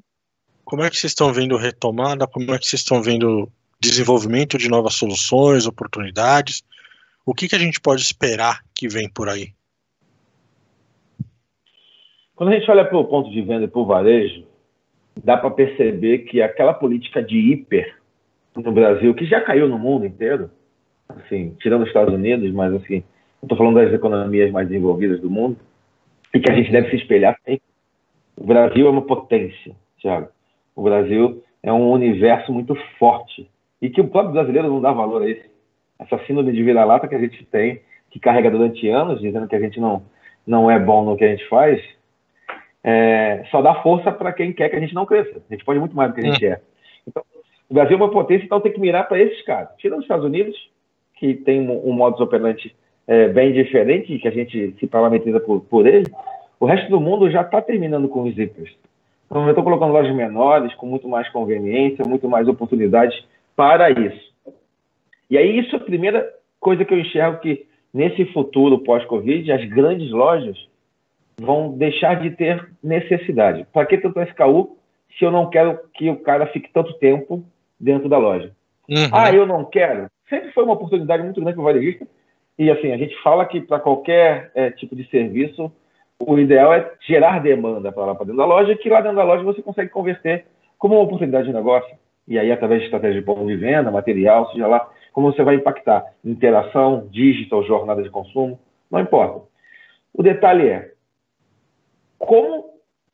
Como 0.66 0.84
é 0.84 0.90
que 0.90 0.98
vocês 0.98 1.12
estão 1.12 1.32
vendo 1.32 1.56
retomada? 1.56 2.28
Como 2.28 2.54
é 2.54 2.60
que 2.60 2.66
vocês 2.66 2.82
estão 2.82 3.02
vendo 3.02 3.50
desenvolvimento 3.80 4.58
de 4.58 4.68
novas 4.68 4.96
soluções, 4.96 5.66
oportunidades? 5.66 6.62
O 7.26 7.34
que, 7.34 7.48
que 7.48 7.56
a 7.56 7.60
gente 7.60 7.80
pode 7.80 8.02
esperar 8.02 8.60
que 8.74 8.90
vem 8.90 9.10
por 9.10 9.30
aí? 9.30 9.54
Quando 12.36 12.50
a 12.50 12.60
gente 12.60 12.70
olha 12.70 12.84
para 12.84 12.98
o 12.98 13.06
ponto 13.06 13.32
de 13.32 13.42
venda 13.42 13.64
e 13.64 13.70
para 13.70 13.80
o 13.80 13.86
varejo, 13.86 14.46
dá 15.24 15.38
para 15.38 15.52
perceber 15.52 16.26
que 16.26 16.42
aquela 16.42 16.74
política 16.74 17.24
de 17.24 17.38
hiper 17.38 17.98
no 18.54 18.74
Brasil, 18.74 19.16
que 19.16 19.26
já 19.26 19.40
caiu 19.40 19.70
no 19.70 19.80
mundo 19.80 20.06
inteiro, 20.06 20.52
assim, 21.10 21.56
tirando 21.60 21.82
os 21.82 21.88
Estados 21.88 22.14
Unidos, 22.14 22.52
mas 22.52 22.74
assim, 22.74 23.04
estou 23.42 23.58
falando 23.58 23.76
das 23.76 23.94
economias 23.94 24.52
mais 24.52 24.68
desenvolvidas 24.68 25.20
do 25.22 25.30
mundo, 25.30 25.58
e 26.34 26.40
que 26.40 26.52
a 26.52 26.56
gente 26.56 26.72
deve 26.72 26.90
se 26.90 26.98
espelhar 26.98 27.38
sempre. 27.46 27.62
O 28.36 28.46
Brasil 28.46 28.88
é 28.88 28.90
uma 28.90 29.02
potência, 29.02 29.74
Thiago. 30.02 30.28
O 30.76 30.84
Brasil 30.84 31.42
é 31.64 31.72
um 31.72 31.90
universo 31.90 32.52
muito 32.52 32.76
forte 33.00 33.50
e 33.82 33.90
que 33.90 34.02
o 34.02 34.08
próprio 34.08 34.34
brasileiro 34.34 34.68
não 34.68 34.82
dá 34.82 34.92
valor 34.92 35.24
a 35.24 35.30
isso. 35.30 35.46
Essa 35.98 36.20
síndrome 36.26 36.52
de 36.52 36.62
vira-lata 36.62 37.08
que 37.08 37.16
a 37.16 37.20
gente 37.20 37.46
tem, 37.46 37.82
que 38.12 38.20
carrega 38.20 38.52
durante 38.52 38.90
anos, 38.90 39.22
dizendo 39.22 39.48
que 39.48 39.56
a 39.56 39.60
gente 39.60 39.80
não, 39.80 40.04
não 40.46 40.70
é 40.70 40.78
bom 40.78 41.06
no 41.06 41.16
que 41.16 41.24
a 41.24 41.30
gente 41.30 41.48
faz, 41.48 41.82
é, 42.84 43.46
só 43.50 43.62
dá 43.62 43.76
força 43.82 44.12
para 44.12 44.34
quem 44.34 44.52
quer 44.52 44.70
que 44.70 44.76
a 44.76 44.80
gente 44.80 44.94
não 44.94 45.06
cresça. 45.06 45.42
A 45.50 45.54
gente 45.54 45.64
pode 45.64 45.80
muito 45.80 45.96
mais 45.96 46.12
do 46.12 46.16
que 46.16 46.28
a 46.28 46.32
gente 46.32 46.46
é. 46.46 46.60
Então, 47.08 47.24
O 47.70 47.74
Brasil 47.74 47.94
é 47.94 48.00
uma 48.00 48.12
potência, 48.12 48.46
então 48.46 48.60
tem 48.60 48.74
que 48.74 48.80
mirar 48.80 49.08
para 49.08 49.20
esses 49.20 49.42
caras. 49.44 49.70
Tirando 49.78 50.00
os 50.00 50.06
Estados 50.06 50.26
Unidos, 50.26 50.56
que 51.16 51.34
tem 51.34 51.62
um, 51.62 51.90
um 51.90 51.94
modus 51.94 52.20
operandi 52.20 52.76
é, 53.08 53.28
bem 53.28 53.54
diferente, 53.54 54.18
que 54.20 54.28
a 54.28 54.32
gente 54.32 54.76
se 54.80 54.88
parametriza 54.88 55.40
por, 55.40 55.62
por 55.62 55.88
ele, 55.88 56.12
o 56.60 56.66
resto 56.66 56.90
do 56.90 57.00
mundo 57.00 57.30
já 57.30 57.42
está 57.42 57.62
terminando 57.62 58.08
com 58.08 58.24
os 58.24 58.36
zippers. 58.36 58.74
Então, 59.26 59.44
eu 59.44 59.50
estou 59.50 59.64
colocando 59.64 59.92
lojas 59.92 60.16
menores, 60.16 60.74
com 60.76 60.86
muito 60.86 61.08
mais 61.08 61.28
conveniência, 61.30 62.06
muito 62.06 62.28
mais 62.30 62.48
oportunidades 62.48 63.24
para 63.56 63.90
isso. 63.90 64.34
E 65.30 65.38
aí, 65.38 65.60
isso 65.60 65.76
é 65.76 65.80
a 65.80 65.84
primeira 65.84 66.28
coisa 66.60 66.86
que 66.86 66.94
eu 66.94 67.00
enxergo 67.00 67.40
que, 67.40 67.66
nesse 67.94 68.26
futuro 68.34 68.80
pós-Covid, 68.80 69.52
as 69.52 69.66
grandes 69.66 70.12
lojas 70.12 70.58
vão 71.40 71.78
deixar 71.78 72.22
de 72.22 72.32
ter 72.32 72.70
necessidade. 72.84 73.66
Para 73.74 73.86
que 73.86 73.98
tanto 73.98 74.22
SKU 74.22 74.78
se 75.18 75.26
eu 75.26 75.32
não 75.32 75.50
quero 75.50 75.80
que 75.94 76.10
o 76.10 76.18
cara 76.18 76.48
fique 76.48 76.70
tanto 76.72 76.94
tempo 76.94 77.44
dentro 77.80 78.08
da 78.08 78.18
loja? 78.18 78.52
Uhum. 78.90 79.10
Ah, 79.12 79.34
eu 79.34 79.46
não 79.46 79.66
quero. 79.66 80.08
Sempre 80.30 80.52
foi 80.52 80.64
uma 80.64 80.74
oportunidade 80.74 81.24
muito 81.24 81.40
grande 81.40 81.56
para 81.56 81.62
o 81.62 81.66
varejista. 81.66 82.08
E 82.58 82.72
assim, 82.72 82.92
a 82.92 82.98
gente 82.98 83.16
fala 83.22 83.46
que 83.46 83.62
para 83.62 83.80
qualquer 83.80 84.52
é, 84.56 84.72
tipo 84.72 84.96
de 84.96 85.08
serviço, 85.10 85.72
o 86.20 86.38
ideal 86.38 86.74
é 86.74 86.92
gerar 87.06 87.40
demanda 87.40 87.92
para 87.92 88.06
lá 88.06 88.16
para 88.16 88.26
dentro 88.26 88.38
da 88.38 88.46
loja, 88.46 88.76
que 88.76 88.90
lá 88.90 89.02
dentro 89.02 89.18
da 89.18 89.24
loja 89.24 89.44
você 89.44 89.62
consegue 89.62 89.90
converter 89.90 90.46
como 90.78 90.96
uma 90.96 91.04
oportunidade 91.04 91.48
de 91.48 91.54
negócio. 91.54 91.96
E 92.28 92.40
aí, 92.40 92.52
através 92.52 92.82
de 92.82 92.86
estratégia 92.86 93.20
de 93.20 93.26
ponto 93.26 93.46
de 93.46 93.56
venda, 93.56 93.92
material, 93.92 94.50
seja 94.52 94.68
lá, 94.68 94.90
como 95.14 95.32
você 95.32 95.44
vai 95.44 95.56
impactar 95.56 96.04
interação, 96.24 97.08
digital, 97.12 97.64
jornada 97.64 98.02
de 98.02 98.10
consumo, 98.10 98.60
não 98.90 99.00
importa. 99.00 99.46
O 100.14 100.24
detalhe 100.24 100.68
é, 100.68 100.92
como 102.18 102.66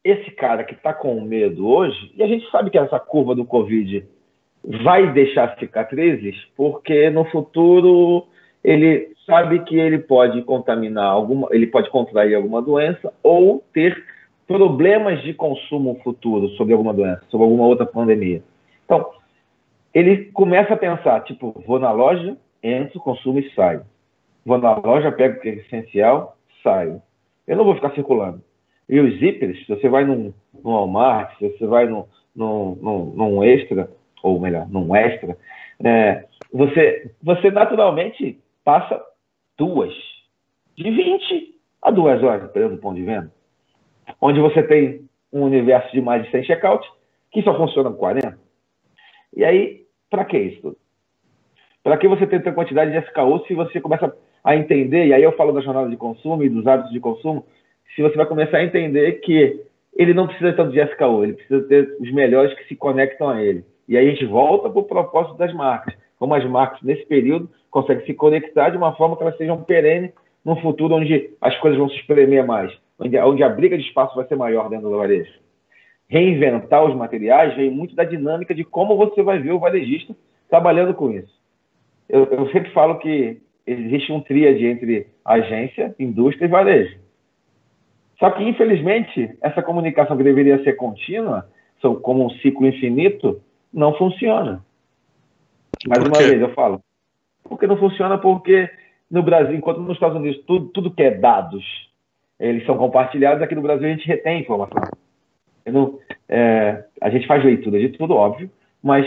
esse 0.04 0.32
cara 0.32 0.64
que 0.64 0.74
está 0.74 0.94
com 0.94 1.20
medo 1.22 1.68
hoje, 1.68 2.14
e 2.16 2.24
a 2.24 2.28
gente 2.28 2.50
sabe 2.50 2.70
que 2.70 2.78
essa 2.78 3.00
curva 3.00 3.36
do 3.36 3.46
Covid 3.46 4.06
vai 4.64 5.12
deixar 5.12 5.58
cicatrizes, 5.58 6.36
porque 6.56 7.10
no 7.10 7.26
futuro 7.26 8.28
ele 8.64 9.10
sabe 9.26 9.60
que 9.64 9.78
ele 9.78 10.00
pode 10.00 10.42
contaminar 10.44 11.06
alguma, 11.06 11.48
ele 11.52 11.68
pode 11.68 11.90
contrair 11.90 12.36
alguma 12.36 12.62
doença 12.62 13.12
ou 13.24 13.64
ter 13.74 13.96
problemas 14.48 15.22
de 15.24 15.34
consumo 15.34 16.00
futuro 16.04 16.50
sobre 16.50 16.74
alguma 16.74 16.94
doença, 16.94 17.24
sobre 17.30 17.46
alguma 17.46 17.66
outra 17.66 17.86
pandemia. 17.86 18.44
Então, 18.86 19.10
ele 19.94 20.26
começa 20.26 20.74
a 20.74 20.78
pensar, 20.78 21.22
tipo, 21.22 21.64
vou 21.66 21.80
na 21.80 21.92
loja, 21.92 22.38
entro, 22.62 23.00
consumo 23.00 23.40
e 23.40 23.50
saio. 23.52 23.84
Vou 24.46 24.58
na 24.58 24.76
loja, 24.76 25.12
pego 25.12 25.38
o 25.38 25.42
que 25.42 25.50
é 25.50 25.54
essencial, 25.54 26.36
saio. 26.64 27.02
Eu 27.48 27.58
não 27.58 27.66
vou 27.66 27.76
ficar 27.76 27.92
circulando. 27.92 28.42
E 28.90 29.00
os 29.00 29.20
zippers, 29.20 29.66
se 29.66 29.70
você 29.70 29.88
vai 29.88 30.04
num, 30.04 30.34
num 30.64 30.72
Walmart, 30.72 31.38
se 31.38 31.48
você 31.50 31.66
vai 31.66 31.88
num, 31.88 32.04
num, 32.36 32.76
num, 32.82 33.06
num 33.16 33.44
extra, 33.44 33.90
ou 34.24 34.40
melhor, 34.40 34.68
num 34.70 34.96
extra, 34.96 35.38
é, 35.84 36.26
você, 36.52 37.12
você 37.22 37.50
naturalmente 37.52 38.40
passa 38.64 39.02
duas, 39.58 39.94
de 40.78 40.90
20 40.90 41.56
a 41.82 41.92
duas 41.92 42.22
horas, 42.24 42.44
dependendo 42.44 42.76
do 42.76 42.82
ponto 42.82 42.96
de 42.96 43.04
venda. 43.04 43.32
Onde 44.20 44.40
você 44.40 44.62
tem 44.64 45.10
um 45.32 45.44
universo 45.44 45.92
de 45.92 46.02
mais 46.02 46.24
de 46.24 46.32
100 46.32 46.44
checkouts, 46.44 46.90
que 47.32 47.42
só 47.42 47.56
funciona 47.56 47.90
com 47.90 47.98
40. 47.98 48.38
E 49.36 49.44
aí, 49.44 49.86
para 50.10 50.26
que 50.26 50.38
isso? 50.38 50.76
Para 51.84 51.98
que 51.98 52.08
você 52.08 52.28
tem 52.28 52.40
tanta 52.40 52.54
quantidade 52.54 52.92
de 52.92 52.98
SKU 53.08 53.46
se 53.48 53.56
você 53.56 53.80
começa 53.80 54.14
a 54.44 54.56
entender, 54.56 55.08
e 55.08 55.14
aí 55.14 55.24
eu 55.24 55.32
falo 55.34 55.52
da 55.52 55.62
jornada 55.62 55.90
de 55.90 55.98
consumo 55.98 56.44
e 56.44 56.50
dos 56.50 56.68
hábitos 56.68 56.92
de 56.92 57.00
consumo, 57.00 57.46
se 57.96 58.02
você 58.02 58.16
vai 58.16 58.26
começar 58.26 58.58
a 58.58 58.64
entender 58.64 59.14
que 59.22 59.62
ele 59.96 60.14
não 60.14 60.28
precisa 60.28 60.54
tanto 60.54 60.72
de 60.72 60.82
SKU, 60.82 61.24
ele 61.24 61.34
precisa 61.34 61.62
ter 61.68 61.96
os 62.00 62.12
melhores 62.12 62.54
que 62.56 62.66
se 62.66 62.76
conectam 62.76 63.30
a 63.30 63.42
ele. 63.42 63.66
E 63.88 63.98
aí 63.98 64.08
a 64.08 64.12
gente 64.12 64.26
volta 64.26 64.70
para 64.70 64.80
o 64.80 64.84
propósito 64.84 65.38
das 65.38 65.54
marcas. 65.54 65.94
Como 66.18 66.34
as 66.34 66.46
marcas, 66.46 66.82
nesse 66.82 67.06
período, 67.06 67.50
conseguem 67.70 68.06
se 68.06 68.14
conectar 68.14 68.70
de 68.70 68.78
uma 68.78 68.94
forma 68.96 69.18
que 69.18 69.24
elas 69.24 69.38
sejam 69.38 69.64
perenes 69.64 70.12
num 70.46 70.56
futuro 70.58 70.96
onde 70.96 71.32
as 71.40 71.58
coisas 71.60 71.80
vão 71.80 71.90
se 71.90 71.96
espremer 71.98 72.46
mais, 72.46 72.72
onde, 73.00 73.18
onde 73.20 73.44
a 73.44 73.50
briga 73.50 73.78
de 73.78 73.84
espaço 73.84 74.16
vai 74.16 74.26
ser 74.28 74.36
maior 74.36 74.70
dentro 74.70 74.90
do 74.90 74.98
varejo. 74.98 75.32
Reinventar 76.08 76.84
os 76.84 76.96
materiais 76.96 77.56
vem 77.56 77.72
muito 77.72 77.96
da 77.96 78.04
dinâmica 78.04 78.54
de 78.54 78.64
como 78.64 78.98
você 78.98 79.24
vai 79.24 79.40
ver 79.40 79.52
o 79.52 79.60
varejista 79.60 80.16
trabalhando 80.50 80.94
com 80.94 81.10
isso. 81.10 81.34
Eu, 82.10 82.26
eu 82.26 82.52
sempre 82.52 82.72
falo 82.72 83.00
que 83.00 83.42
existe 83.66 84.12
um 84.12 84.20
tríade 84.20 84.66
entre 84.66 85.08
agência, 85.24 85.96
indústria 85.98 86.46
e 86.46 86.50
varejo. 86.50 87.00
Só 88.20 88.30
que, 88.32 88.44
infelizmente, 88.44 89.36
essa 89.42 89.64
comunicação 89.64 90.18
que 90.18 90.24
deveria 90.24 90.64
ser 90.64 90.74
contínua, 90.74 91.50
como 92.04 92.26
um 92.26 92.30
ciclo 92.30 92.68
infinito, 92.68 93.42
não 93.74 93.94
funciona. 93.96 94.64
Mais 95.88 96.04
uma 96.04 96.18
vez, 96.18 96.42
eu 96.42 96.54
falo. 96.54 96.82
Porque 97.44 97.68
não 97.68 97.78
funciona 97.78 98.18
porque 98.18 98.70
no 99.10 99.24
Brasil, 99.24 99.56
enquanto 99.56 99.82
nos 99.82 99.96
Estados 99.96 100.18
Unidos 100.18 100.44
tudo, 100.46 100.68
tudo 100.68 100.92
que 100.92 101.04
é 101.04 101.12
dados, 101.12 101.64
eles 102.40 102.66
são 102.66 102.78
compartilhados, 102.78 103.42
aqui 103.44 103.56
no 103.56 103.62
Brasil 103.62 103.88
a 103.88 103.92
gente 103.92 104.08
retém 104.08 104.42
informação. 104.42 104.82
Não, 105.66 106.00
é, 106.28 106.84
a 107.00 107.10
gente 107.10 107.28
faz 107.28 107.44
leitura 107.44 107.80
de 107.80 107.90
tudo, 107.90 108.16
óbvio, 108.16 108.50
mas 108.82 109.06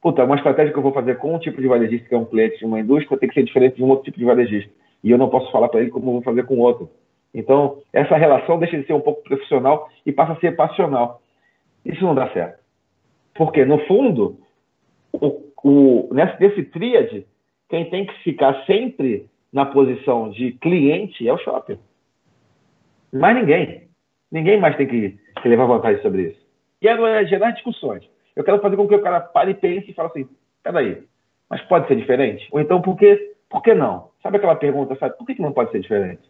puta, 0.00 0.24
uma 0.24 0.36
estratégia 0.36 0.72
que 0.72 0.78
eu 0.78 0.82
vou 0.82 0.92
fazer 0.92 1.16
com 1.16 1.34
um 1.34 1.38
tipo 1.38 1.60
de 1.60 1.66
varejista 1.66 2.08
que 2.08 2.14
é 2.14 2.18
um 2.18 2.24
cliente 2.24 2.58
de 2.58 2.64
uma 2.64 2.78
indústria 2.78 3.18
tem 3.18 3.28
que 3.28 3.34
ser 3.34 3.44
diferente 3.44 3.76
de 3.76 3.82
um 3.82 3.88
outro 3.88 4.04
tipo 4.04 4.18
de 4.18 4.24
varejista. 4.24 4.70
E 5.02 5.10
eu 5.10 5.18
não 5.18 5.28
posso 5.28 5.50
falar 5.50 5.68
para 5.68 5.80
ele 5.80 5.90
como 5.90 6.08
eu 6.08 6.12
vou 6.14 6.22
fazer 6.22 6.44
com 6.44 6.58
outro. 6.58 6.90
Então, 7.34 7.78
essa 7.92 8.16
relação 8.16 8.58
deixa 8.58 8.78
de 8.78 8.86
ser 8.86 8.92
um 8.92 9.00
pouco 9.00 9.22
profissional 9.22 9.88
e 10.04 10.12
passa 10.12 10.32
a 10.32 10.36
ser 10.40 10.54
passional. 10.54 11.20
Isso 11.84 12.04
não 12.04 12.14
dá 12.14 12.30
certo. 12.30 12.65
Porque, 13.36 13.64
no 13.64 13.78
fundo, 13.86 14.38
o, 15.12 15.52
o, 15.62 16.08
tríade, 16.72 17.26
quem 17.68 17.88
tem 17.90 18.06
que 18.06 18.14
ficar 18.22 18.64
sempre 18.64 19.26
na 19.52 19.66
posição 19.66 20.30
de 20.30 20.52
cliente 20.52 21.26
é 21.26 21.32
o 21.32 21.38
shopping. 21.38 21.78
Mais 23.12 23.36
ninguém. 23.36 23.88
Ninguém 24.30 24.60
mais 24.60 24.76
tem 24.76 24.86
que, 24.86 25.18
que 25.40 25.48
levar 25.48 25.66
vantagem 25.66 26.02
sobre 26.02 26.22
isso. 26.28 26.46
E 26.82 26.88
é 26.88 27.26
gerar 27.26 27.52
discussões. 27.52 28.04
Eu 28.34 28.44
quero 28.44 28.60
fazer 28.60 28.76
com 28.76 28.86
que 28.86 28.94
o 28.94 29.02
cara 29.02 29.20
pare 29.20 29.52
e 29.52 29.54
pense 29.54 29.90
e 29.90 29.94
fale 29.94 30.08
assim: 30.08 30.28
peraí, 30.62 31.02
mas 31.48 31.62
pode 31.62 31.88
ser 31.88 31.96
diferente? 31.96 32.46
Ou 32.52 32.60
então, 32.60 32.82
por 32.82 32.96
que, 32.96 33.34
por 33.48 33.62
que 33.62 33.74
não? 33.74 34.10
Sabe 34.22 34.36
aquela 34.36 34.56
pergunta, 34.56 34.96
sabe? 34.96 35.16
Por 35.16 35.26
que, 35.26 35.36
que 35.36 35.42
não 35.42 35.52
pode 35.52 35.70
ser 35.70 35.80
diferente? 35.80 36.22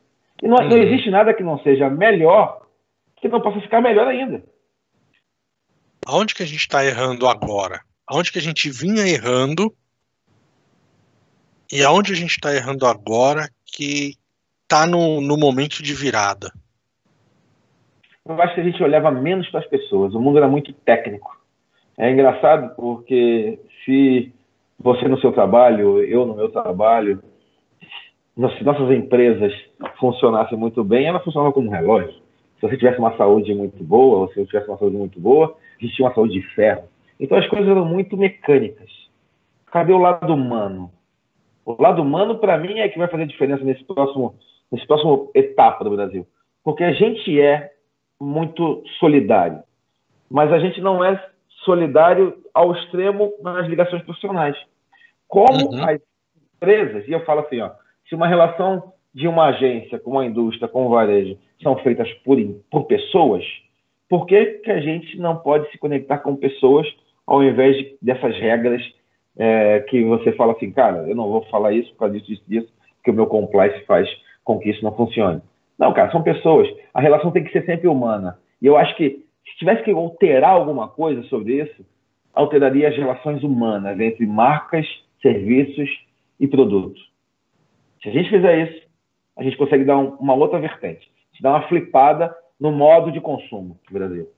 E 0.43 0.47
não, 0.47 0.57
não 0.59 0.77
uhum. 0.77 0.83
existe 0.83 1.11
nada 1.11 1.35
que 1.35 1.43
não 1.43 1.59
seja 1.61 1.91
melhor 1.91 2.67
que 3.17 3.29
não 3.29 3.41
possa 3.41 3.61
ficar 3.61 3.81
melhor 3.81 4.07
ainda. 4.07 4.43
Aonde 6.07 6.37
que 6.37 6.43
a 6.45 6.47
gente 6.47 6.61
está 6.61 6.85
errando 6.85 7.27
agora? 7.27 7.81
Aonde 8.07 8.31
que 8.31 8.39
a 8.39 8.43
gente 8.43 8.71
vinha 8.71 9.05
errando 9.09 9.75
e 11.73 11.83
aonde 11.83 12.13
a 12.13 12.15
gente 12.15 12.31
está 12.31 12.55
errando 12.55 12.87
agora 12.87 13.49
que 13.65 14.15
está 14.63 14.87
no, 14.87 15.21
no 15.21 15.37
momento 15.37 15.83
de 15.83 15.93
virada? 15.95 16.53
Eu 18.25 18.41
acho 18.41 18.55
que 18.55 18.61
a 18.61 18.65
gente 18.65 18.81
olhava 18.81 19.11
menos 19.11 19.49
para 19.51 19.59
as 19.59 19.67
pessoas. 19.67 20.15
O 20.15 20.21
mundo 20.21 20.39
era 20.39 20.47
muito 20.47 20.73
técnico. 20.73 21.37
É 21.99 22.09
engraçado 22.09 22.77
porque 22.77 23.59
se 23.85 24.33
você 24.79 25.09
no 25.09 25.21
seu 25.21 25.33
trabalho, 25.33 26.05
eu 26.05 26.25
no 26.25 26.37
meu 26.37 26.51
trabalho, 26.51 27.21
se 28.37 28.63
nossas 28.65 28.91
empresas 28.93 29.53
funcionassem 29.99 30.57
muito 30.57 30.85
bem, 30.85 31.07
ela 31.07 31.19
funcionava 31.19 31.53
como 31.53 31.67
um 31.67 31.73
relógio. 31.73 32.26
Se 32.57 32.63
você 32.63 32.77
tivesse 32.77 32.99
uma 32.99 33.17
saúde 33.17 33.55
muito 33.55 33.83
boa, 33.85 34.21
ou 34.21 34.33
se 34.33 34.41
eu 34.41 34.47
tivesse 34.47 34.69
uma 34.69 34.79
saúde 34.79 34.97
muito 34.97 35.21
boa, 35.21 35.57
a 35.79 35.83
gente 35.85 35.95
tinha 35.95 36.09
uma 36.09 36.15
saúde 36.15 36.35
de 36.35 36.43
ferro. 36.55 36.85
Então 37.21 37.37
as 37.37 37.47
coisas 37.49 37.69
eram 37.69 37.85
muito 37.85 38.17
mecânicas. 38.17 38.91
Cadê 39.67 39.93
o 39.93 39.99
lado 39.99 40.33
humano? 40.33 40.91
O 41.65 41.81
lado 41.83 42.01
humano, 42.01 42.39
para 42.39 42.57
mim, 42.57 42.79
é 42.79 42.89
que 42.89 42.99
vai 42.99 43.09
fazer 43.09 43.27
diferença 43.27 43.65
nesse 43.65 43.85
próximo, 43.85 44.35
nesse 44.71 44.87
próximo 44.87 45.31
etapa 45.35 45.85
do 45.85 45.91
Brasil. 45.91 46.27
Porque 46.63 46.85
a 46.85 46.93
gente 46.93 47.41
é 47.41 47.73
muito 48.21 48.83
solidário, 48.99 49.63
mas 50.31 50.53
a 50.53 50.59
gente 50.59 50.81
não 50.81 51.05
é 51.05 51.23
solidário 51.65 52.39
ao 52.55 52.73
extremo 52.73 53.33
nas 53.43 53.67
ligações 53.67 54.03
profissionais. 54.03 54.57
Como 55.29 55.73
uhum. 55.73 55.85
as 55.85 56.01
empresas, 56.55 57.07
e 57.07 57.13
eu 57.13 57.25
falo 57.25 57.41
assim, 57.41 57.61
ó, 57.61 57.71
se 58.09 58.15
uma 58.15 58.29
relação 58.29 58.93
de 59.17 59.27
uma 59.27 59.47
agência 59.47 59.99
com 59.99 60.11
uma 60.11 60.27
indústria, 60.27 60.69
com 60.69 60.87
um 60.87 60.91
varejo, 60.91 61.39
são 61.63 61.75
feitas 61.79 62.13
por, 62.23 62.37
por 62.71 62.85
pessoas, 62.85 63.43
por 64.11 64.27
que, 64.27 64.45
que 64.63 64.71
a 64.71 64.79
gente 64.79 65.19
não 65.19 65.39
pode 65.39 65.71
se 65.71 65.79
conectar 65.79 66.19
com 66.19 66.37
pessoas 66.37 66.87
ao 67.27 67.43
invés 67.43 67.79
de, 67.79 67.97
dessas 68.03 68.37
regras 68.37 68.83
é, 69.39 69.81
que 69.89 70.05
você 70.05 70.33
fala 70.33 70.53
assim, 70.53 70.71
cara, 70.71 71.09
eu 71.09 71.17
não 71.17 71.31
vou 71.31 71.41
falar 71.47 71.73
isso 71.73 71.91
por 71.93 72.01
causa 72.01 72.15
disso, 72.15 72.27
disso, 72.27 72.45
disso, 72.47 72.73
porque 72.97 73.11
o 73.11 73.15
meu 73.15 73.27
compliance 73.27 73.83
faz 73.87 74.07
com 74.45 74.59
que 74.59 74.69
isso 74.69 74.85
não 74.85 74.95
funcione. 74.95 75.41
Não, 75.79 75.95
cara, 75.95 76.13
são 76.13 76.23
pessoas. 76.23 76.69
A 76.93 77.01
relação 77.01 77.31
tem 77.31 77.43
que 77.43 77.53
ser 77.53 77.65
sempre 77.65 77.89
humana. 77.89 78.39
E 78.61 78.67
eu 78.67 78.77
acho 78.77 78.95
que 78.97 79.25
se 79.47 79.57
tivesse 79.59 79.83
que 79.83 79.93
alterar 79.93 80.51
alguma 80.51 80.89
coisa 80.89 81.23
sobre 81.25 81.63
isso, 81.63 81.87
alteraria 82.35 82.89
as 82.89 82.97
relações 82.97 83.43
humanas 83.43 83.99
entre 83.99 84.27
marcas, 84.27 84.87
serviços 85.23 85.89
e 86.39 86.47
produtos. 86.47 87.01
Se 88.03 88.11
a 88.11 88.13
gente 88.13 88.29
fizer 88.29 88.69
isso, 88.69 88.86
a 89.37 89.43
gente 89.43 89.57
consegue 89.57 89.85
dar 89.85 89.99
um, 89.99 90.15
uma 90.17 90.35
outra 90.35 90.59
vertente, 90.59 91.11
dar 91.41 91.51
uma 91.51 91.69
flipada 91.69 92.35
no 92.59 92.73
modo 92.73 93.13
de 93.13 93.21
consumo 93.21 93.79
do 93.87 93.95
Brasil. 93.95 94.33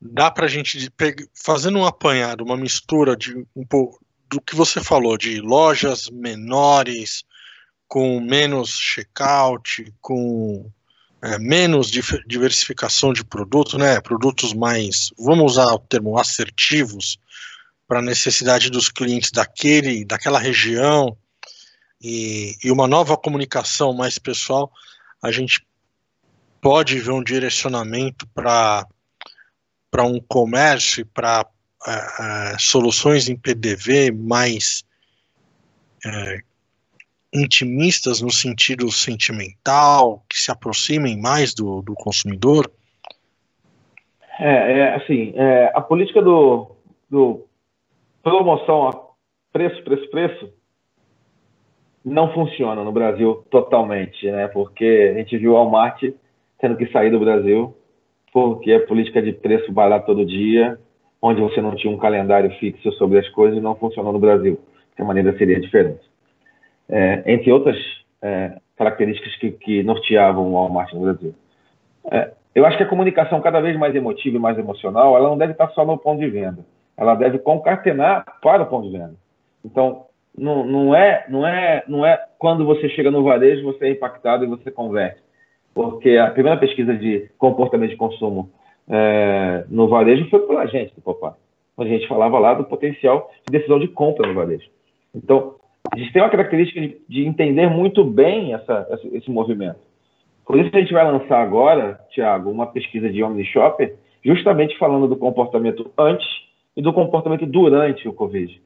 dá 0.00 0.30
para 0.30 0.44
a 0.44 0.48
gente 0.48 0.90
fazendo 1.34 1.78
um 1.78 1.84
apanhado, 1.84 2.44
uma 2.44 2.56
mistura 2.56 3.16
de 3.16 3.44
um 3.56 3.66
pouco 3.66 4.00
do 4.30 4.40
que 4.40 4.54
você 4.54 4.82
falou 4.82 5.16
de 5.16 5.40
lojas 5.40 6.08
menores 6.10 7.24
com 7.88 8.20
menos 8.20 8.70
checkout, 8.78 9.92
com 10.00 10.70
é, 11.22 11.38
menos 11.38 11.90
diversificação 11.90 13.12
de 13.12 13.24
produtos, 13.24 13.74
né? 13.74 14.00
Produtos 14.00 14.52
mais, 14.52 15.10
vamos 15.18 15.52
usar 15.52 15.72
o 15.72 15.78
termo 15.78 16.18
assertivos 16.18 17.18
para 17.88 18.00
a 18.00 18.02
necessidade 18.02 18.70
dos 18.70 18.90
clientes 18.90 19.32
daquele, 19.32 20.04
daquela 20.04 20.38
região 20.38 21.16
e, 22.02 22.56
e 22.64 22.70
uma 22.70 22.86
nova 22.86 23.16
comunicação 23.16 23.92
mais 23.92 24.18
pessoal, 24.18 24.70
a 25.22 25.32
gente 25.32 25.66
pode 26.60 26.98
ver 27.00 27.12
um 27.12 27.22
direcionamento 27.22 28.26
para 28.28 28.86
para 29.90 30.04
um 30.04 30.20
comércio, 30.20 31.06
para 31.06 31.46
uh, 31.86 32.54
uh, 32.54 32.60
soluções 32.60 33.26
em 33.26 33.34
PDV 33.34 34.12
mais 34.12 34.84
uh, 36.04 36.42
intimistas 37.32 38.20
no 38.20 38.30
sentido 38.30 38.92
sentimental, 38.92 40.22
que 40.28 40.38
se 40.38 40.50
aproximem 40.50 41.18
mais 41.18 41.54
do, 41.54 41.80
do 41.80 41.94
consumidor? 41.94 42.70
É, 44.38 44.78
é 44.78 44.94
assim, 44.96 45.32
é, 45.34 45.72
a 45.74 45.80
política 45.80 46.22
do, 46.22 46.76
do 47.10 47.46
promoção 48.22 48.88
a 48.88 49.08
preço, 49.52 49.82
preço, 49.82 50.10
preço 50.10 50.57
não 52.04 52.32
funciona 52.32 52.82
no 52.84 52.92
Brasil 52.92 53.44
totalmente, 53.50 54.30
né? 54.30 54.48
Porque 54.48 55.12
a 55.14 55.18
gente 55.18 55.36
viu 55.36 55.52
o 55.52 55.54
Walmart 55.54 56.02
tendo 56.58 56.76
que 56.76 56.86
sair 56.92 57.10
do 57.10 57.20
Brasil 57.20 57.74
porque 58.32 58.72
a 58.72 58.86
política 58.86 59.22
de 59.22 59.32
preço 59.32 59.72
barato 59.72 60.06
todo 60.06 60.24
dia, 60.24 60.78
onde 61.20 61.40
você 61.40 61.60
não 61.62 61.74
tinha 61.74 61.92
um 61.92 61.98
calendário 61.98 62.50
fixo 62.58 62.92
sobre 62.92 63.18
as 63.18 63.28
coisas, 63.30 63.62
não 63.62 63.74
funcionou 63.74 64.12
no 64.12 64.18
Brasil. 64.18 64.58
De 64.96 65.02
maneira 65.02 65.36
seria 65.38 65.60
diferente 65.60 66.08
é, 66.88 67.22
entre 67.26 67.52
outras 67.52 67.76
é, 68.22 68.58
características 68.76 69.36
que, 69.36 69.50
que, 69.52 69.82
norteavam 69.82 70.46
o 70.46 70.52
Walmart 70.54 70.92
no 70.94 71.00
Brasil. 71.00 71.34
É, 72.10 72.32
eu 72.54 72.64
acho 72.64 72.76
que 72.76 72.82
a 72.82 72.88
comunicação 72.88 73.40
cada 73.40 73.60
vez 73.60 73.76
mais 73.76 73.94
emotiva 73.94 74.36
e 74.36 74.40
mais 74.40 74.58
emocional, 74.58 75.16
ela 75.16 75.28
não 75.28 75.38
deve 75.38 75.52
estar 75.52 75.68
só 75.70 75.84
no 75.84 75.98
ponto 75.98 76.20
de 76.20 76.30
venda, 76.30 76.64
ela 76.96 77.14
deve 77.14 77.38
concatenar 77.38 78.24
para 78.40 78.62
o 78.62 78.66
ponto 78.66 78.86
de 78.86 78.96
venda. 78.96 79.14
Então, 79.64 80.06
não, 80.38 80.64
não, 80.64 80.94
é, 80.94 81.24
não, 81.28 81.46
é, 81.46 81.82
não 81.86 82.06
é 82.06 82.18
quando 82.38 82.64
você 82.64 82.88
chega 82.90 83.10
no 83.10 83.22
varejo, 83.22 83.64
você 83.64 83.86
é 83.86 83.90
impactado 83.90 84.44
e 84.44 84.48
você 84.48 84.70
converte. 84.70 85.20
Porque 85.74 86.16
a 86.16 86.30
primeira 86.30 86.58
pesquisa 86.58 86.94
de 86.94 87.28
comportamento 87.38 87.90
de 87.90 87.96
consumo 87.96 88.50
é, 88.88 89.64
no 89.68 89.88
varejo 89.88 90.28
foi 90.30 90.40
pela 90.46 90.66
gente 90.66 90.94
do. 90.94 91.36
Onde 91.76 91.90
a 91.90 91.98
gente 91.98 92.08
falava 92.08 92.38
lá 92.38 92.54
do 92.54 92.64
potencial 92.64 93.30
de 93.46 93.52
decisão 93.58 93.78
de 93.78 93.88
compra 93.88 94.26
no 94.26 94.34
varejo. 94.34 94.68
Então, 95.14 95.54
a 95.92 95.96
gente 95.96 96.12
tem 96.12 96.20
uma 96.22 96.30
característica 96.30 96.80
de, 96.80 97.00
de 97.08 97.24
entender 97.24 97.68
muito 97.68 98.04
bem 98.04 98.54
essa, 98.54 98.86
essa, 98.90 99.06
esse 99.16 99.30
movimento. 99.30 99.78
Por 100.44 100.58
isso 100.58 100.74
a 100.74 100.80
gente 100.80 100.92
vai 100.92 101.04
lançar 101.04 101.40
agora, 101.40 102.00
Tiago, 102.10 102.50
uma 102.50 102.66
pesquisa 102.66 103.10
de 103.10 103.22
OmniShopper, 103.22 103.96
justamente 104.24 104.78
falando 104.78 105.06
do 105.06 105.16
comportamento 105.16 105.90
antes 105.96 106.26
e 106.76 106.82
do 106.82 106.92
comportamento 106.92 107.46
durante 107.46 108.08
o 108.08 108.12
Covid. 108.12 108.60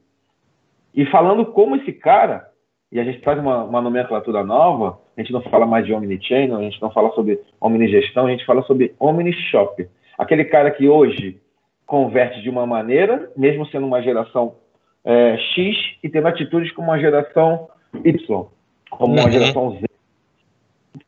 E 0.95 1.07
falando 1.07 1.47
como 1.47 1.77
esse 1.77 1.93
cara, 1.93 2.49
e 2.91 3.01
a 3.01 3.05
gente 3.05 3.21
faz 3.21 3.39
uma, 3.39 3.65
uma 3.65 3.81
nomenclatura 3.81 4.45
nova, 4.45 4.99
a 5.17 5.21
gente 5.21 5.33
não 5.33 5.41
fala 5.43 5.67
mais 5.67 5.87
de 5.87 5.95
Omnichannel, 5.95 6.59
a 6.59 6.63
gente 6.63 6.81
não 6.81 6.91
fala 6.91 7.11
sobre 7.13 7.41
Omnigestão, 7.61 8.27
a 8.27 8.31
gente 8.31 8.45
fala 8.45 8.63
sobre 8.63 8.95
OmniShop. 8.99 9.89
Aquele 10.19 10.45
cara 10.45 10.71
que 10.71 10.89
hoje 10.89 11.41
converte 11.87 12.43
de 12.43 12.51
uma 12.51 12.67
maneira, 12.67 13.31
mesmo 13.37 13.67
sendo 13.67 13.87
uma 13.87 14.03
geração 14.03 14.57
é, 15.05 15.37
X 15.37 15.77
e 16.03 16.09
tendo 16.09 16.29
atitudes 16.29 16.73
como 16.73 16.89
uma 16.89 16.99
geração 16.99 17.69
Y, 18.05 18.47
como 18.91 19.15
uma 19.15 19.25
uhum. 19.25 19.31
geração 19.31 19.71
Z. 19.73 19.87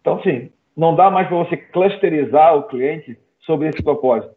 Então, 0.00 0.16
assim, 0.16 0.50
não 0.76 0.94
dá 0.94 1.10
mais 1.10 1.28
para 1.28 1.36
você 1.36 1.56
clusterizar 1.56 2.56
o 2.56 2.64
cliente 2.64 3.18
sobre 3.40 3.68
esse 3.68 3.82
propósito. 3.82 4.34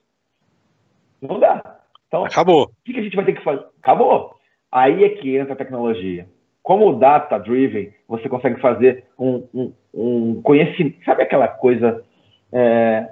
Não 1.21 1.39
dá. 1.39 1.61
Então, 2.07 2.25
acabou. 2.25 2.65
O 2.65 2.69
que 2.85 2.99
a 2.99 3.03
gente 3.03 3.15
vai 3.15 3.25
ter 3.25 3.33
que 3.33 3.43
fazer? 3.43 3.65
Acabou. 3.81 4.36
Aí 4.71 5.03
é 5.03 5.09
que 5.09 5.35
entra 5.37 5.53
a 5.53 5.57
tecnologia. 5.57 6.27
Como 6.61 6.93
data-driven, 6.93 7.93
você 8.07 8.27
consegue 8.27 8.59
fazer 8.59 9.05
um, 9.17 9.43
um, 9.53 9.73
um, 9.93 10.41
conhecimento. 10.41 11.03
Sabe 11.05 11.23
aquela 11.23 11.47
coisa 11.47 12.03
é, 12.51 13.07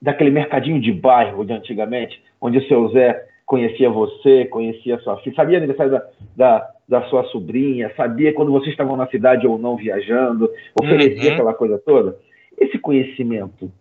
daquele 0.00 0.30
mercadinho 0.30 0.80
de 0.80 0.92
bairro 0.92 1.44
de 1.44 1.52
antigamente, 1.52 2.22
onde 2.40 2.58
o 2.58 2.68
seu 2.68 2.88
Zé 2.90 3.24
conhecia 3.46 3.88
você, 3.88 4.44
conhecia 4.44 4.98
sua 4.98 5.16
filha, 5.18 5.34
sabia 5.34 5.56
aniversário 5.56 5.90
da, 5.90 6.06
da, 6.36 6.70
da, 6.86 7.02
sua 7.08 7.24
sobrinha, 7.24 7.90
sabia 7.96 8.34
quando 8.34 8.52
vocês 8.52 8.72
estavam 8.72 8.94
na 8.94 9.06
cidade 9.06 9.46
ou 9.46 9.58
não 9.58 9.74
viajando, 9.74 10.50
oferecia 10.78 11.30
uhum. 11.30 11.34
aquela 11.34 11.54
coisa 11.54 11.78
toda. 11.78 12.18
Esse 12.58 12.78
conhecimento, 12.78 13.72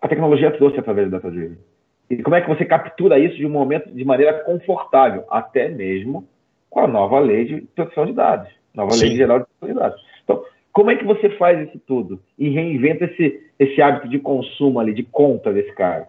a 0.00 0.08
tecnologia 0.08 0.50
trouxe 0.52 0.78
através 0.78 1.06
do 1.06 1.10
Data 1.10 1.30
Driven. 1.30 1.58
E 2.08 2.22
como 2.22 2.34
é 2.34 2.40
que 2.40 2.48
você 2.48 2.64
captura 2.64 3.18
isso 3.18 3.36
de 3.36 3.44
um 3.44 3.50
momento 3.50 3.90
de 3.90 4.04
maneira 4.06 4.32
confortável, 4.44 5.24
até 5.28 5.68
mesmo 5.68 6.26
com 6.70 6.80
a 6.80 6.86
nova 6.86 7.18
lei 7.18 7.44
de 7.44 7.60
proteção 7.74 8.06
de 8.06 8.12
dados, 8.12 8.48
nova 8.74 8.92
Sim. 8.92 9.06
lei 9.06 9.16
geral 9.16 9.40
de 9.40 9.46
proteção 9.46 9.68
de 9.68 9.80
dados. 9.80 10.06
Então, 10.24 10.44
como 10.72 10.90
é 10.90 10.96
que 10.96 11.04
você 11.04 11.30
faz 11.30 11.68
isso 11.68 11.80
tudo 11.86 12.20
e 12.38 12.48
reinventa 12.50 13.04
esse, 13.04 13.40
esse 13.58 13.80
hábito 13.82 14.08
de 14.08 14.18
consumo 14.18 14.78
ali, 14.78 14.92
de 14.92 15.02
compra 15.02 15.52
desse 15.52 15.72
cara? 15.72 16.08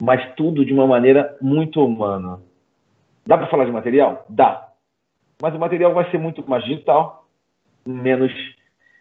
mas 0.00 0.34
tudo 0.34 0.64
de 0.64 0.72
uma 0.72 0.86
maneira 0.86 1.36
muito 1.40 1.84
humana. 1.84 2.40
Dá 3.26 3.36
para 3.36 3.48
falar 3.48 3.64
de 3.64 3.72
material? 3.72 4.24
Dá. 4.28 4.68
Mas 5.42 5.54
o 5.54 5.58
material 5.58 5.92
vai 5.92 6.10
ser 6.10 6.18
muito 6.18 6.48
mais 6.48 6.64
digital, 6.64 7.26
menos, 7.86 8.32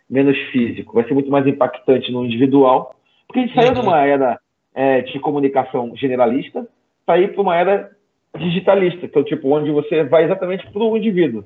menos 0.10 0.38
físico, 0.52 0.94
vai 0.94 1.08
ser 1.08 1.14
muito 1.14 1.32
mais 1.32 1.46
impactante 1.48 2.12
no 2.12 2.26
individual, 2.26 2.96
porque 3.28 3.40
a 3.40 3.44
gente 3.44 3.56
saiu 3.56 3.70
uhum. 3.70 3.74
de 3.74 3.80
uma 3.82 4.06
era 4.06 4.40
é, 4.74 5.02
de 5.02 5.20
comunicação 5.20 5.96
generalista 5.96 6.68
para 7.06 7.20
ir 7.20 7.34
para 7.34 7.42
uma 7.42 7.56
era 7.56 7.92
digitalista, 8.36 9.08
que 9.08 9.18
é 9.18 9.22
o 9.22 9.26
tipo 9.26 9.50
onde 9.50 9.72
você 9.72 10.04
vai 10.04 10.24
exatamente 10.26 10.70
para 10.72 10.82
o 10.82 10.98
indivíduo, 10.98 11.44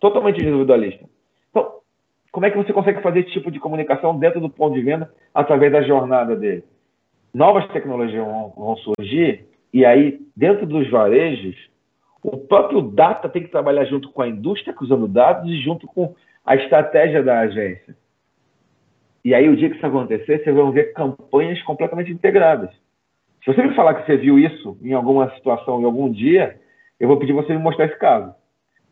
totalmente 0.00 0.40
individualista. 0.40 1.04
Então, 1.50 1.74
como 2.30 2.46
é 2.46 2.50
que 2.50 2.56
você 2.56 2.72
consegue 2.72 3.02
fazer 3.02 3.20
esse 3.20 3.30
tipo 3.30 3.50
de 3.50 3.60
comunicação 3.60 4.18
dentro 4.18 4.40
do 4.40 4.50
ponto 4.50 4.74
de 4.74 4.82
venda 4.82 5.12
através 5.34 5.72
da 5.72 5.82
jornada 5.82 6.36
dele? 6.36 6.64
novas 7.32 7.66
tecnologias 7.68 8.24
vão, 8.24 8.52
vão 8.56 8.76
surgir, 8.76 9.46
e 9.72 9.84
aí, 9.84 10.20
dentro 10.36 10.66
dos 10.66 10.88
varejos, 10.90 11.56
o 12.22 12.36
próprio 12.36 12.82
data 12.82 13.28
tem 13.28 13.42
que 13.42 13.48
trabalhar 13.48 13.84
junto 13.86 14.10
com 14.10 14.22
a 14.22 14.28
indústria 14.28 14.74
usando 14.80 15.08
dados 15.08 15.50
e 15.50 15.56
junto 15.62 15.86
com 15.86 16.14
a 16.44 16.54
estratégia 16.56 17.22
da 17.22 17.40
agência. 17.40 17.96
E 19.24 19.34
aí, 19.34 19.48
o 19.48 19.56
dia 19.56 19.70
que 19.70 19.76
isso 19.76 19.86
acontecer, 19.86 20.42
você 20.42 20.52
vai 20.52 20.70
ver 20.72 20.92
campanhas 20.92 21.62
completamente 21.62 22.12
integradas. 22.12 22.70
Se 23.44 23.52
você 23.52 23.62
me 23.62 23.74
falar 23.74 23.94
que 23.94 24.06
você 24.06 24.16
viu 24.16 24.38
isso 24.38 24.78
em 24.82 24.92
alguma 24.92 25.32
situação, 25.34 25.80
em 25.80 25.84
algum 25.84 26.10
dia, 26.10 26.60
eu 26.98 27.08
vou 27.08 27.18
pedir 27.18 27.32
você 27.32 27.52
me 27.52 27.58
mostrar 27.58 27.86
esse 27.86 27.98
caso. 27.98 28.32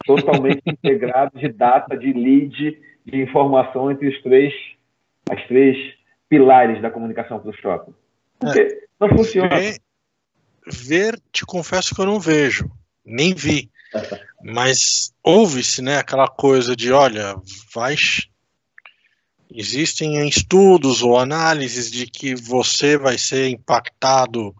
Totalmente 0.04 0.62
integrado 0.66 1.38
de 1.38 1.48
data, 1.48 1.96
de 1.96 2.12
lead, 2.12 2.78
de 3.06 3.22
informação 3.22 3.90
entre 3.90 4.08
os 4.08 4.22
três, 4.22 4.52
as 5.30 5.46
três 5.46 5.76
pilares 6.28 6.82
da 6.82 6.90
comunicação 6.90 7.38
para 7.38 7.50
o 7.50 7.54
shopping. 7.54 7.94
Porque 8.38 8.60
é, 8.60 8.68
não 8.98 9.08
funciona. 9.08 9.56
Ver, 9.56 9.78
ver, 10.66 11.20
te 11.30 11.46
confesso 11.46 11.94
que 11.94 12.00
eu 12.00 12.06
não 12.06 12.18
vejo, 12.18 12.68
nem 13.04 13.34
vi. 13.34 13.70
Mas 14.42 15.12
ouve-se, 15.22 15.82
né, 15.82 15.98
aquela 15.98 16.28
coisa 16.28 16.74
de, 16.74 16.92
olha, 16.92 17.34
vai 17.74 17.94
existem 19.54 20.28
estudos 20.28 21.02
ou 21.02 21.18
análises 21.18 21.90
de 21.90 22.06
que 22.06 22.34
você 22.34 22.96
vai 22.96 23.18
ser 23.18 23.48
impactado 23.48 24.54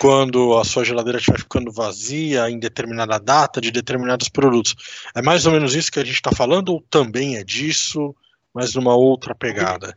quando 0.00 0.58
a 0.58 0.64
sua 0.64 0.84
geladeira 0.84 1.18
estiver 1.18 1.38
ficando 1.38 1.70
vazia 1.70 2.50
em 2.50 2.58
determinada 2.58 3.18
data 3.18 3.60
de 3.60 3.70
determinados 3.70 4.28
produtos. 4.28 4.74
É 5.14 5.22
mais 5.22 5.46
ou 5.46 5.52
menos 5.52 5.74
isso 5.74 5.92
que 5.92 6.00
a 6.00 6.04
gente 6.04 6.16
está 6.16 6.32
falando 6.32 6.70
ou 6.70 6.82
também 6.90 7.36
é 7.36 7.44
disso, 7.44 8.14
mas 8.54 8.74
numa 8.74 8.96
outra 8.96 9.34
pegada? 9.34 9.94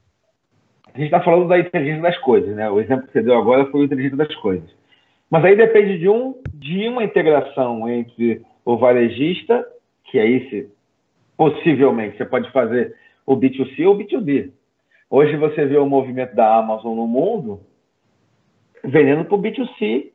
a 0.95 0.97
gente 0.97 1.07
está 1.07 1.21
falando 1.21 1.49
da 1.49 1.59
inteligência 1.59 2.01
das 2.01 2.17
coisas, 2.19 2.55
né? 2.55 2.69
O 2.69 2.79
exemplo 2.79 3.05
que 3.05 3.11
você 3.11 3.21
deu 3.21 3.37
agora 3.37 3.65
foi 3.65 3.81
o 3.81 3.83
inteligência 3.83 4.15
das 4.15 4.33
coisas. 4.35 4.69
Mas 5.29 5.43
aí 5.43 5.57
depende 5.57 5.99
de, 5.99 6.07
um, 6.07 6.35
de 6.53 6.87
uma 6.87 7.03
integração 7.03 7.89
entre 7.89 8.41
o 8.63 8.77
varejista, 8.77 9.67
que 10.05 10.17
aí 10.17 10.49
se, 10.49 10.69
possivelmente 11.35 12.15
você 12.17 12.23
pode 12.23 12.49
fazer 12.53 12.95
o 13.25 13.35
B2C 13.35 13.85
ou 13.85 13.95
o 13.95 13.97
B2B. 13.97 14.51
Hoje 15.09 15.35
você 15.37 15.65
vê 15.65 15.77
o 15.77 15.85
movimento 15.85 16.35
da 16.35 16.57
Amazon 16.57 16.95
no 16.95 17.07
mundo 17.07 17.61
vendendo 18.83 19.25
para 19.25 19.35
o 19.35 19.41
B2C, 19.41 20.11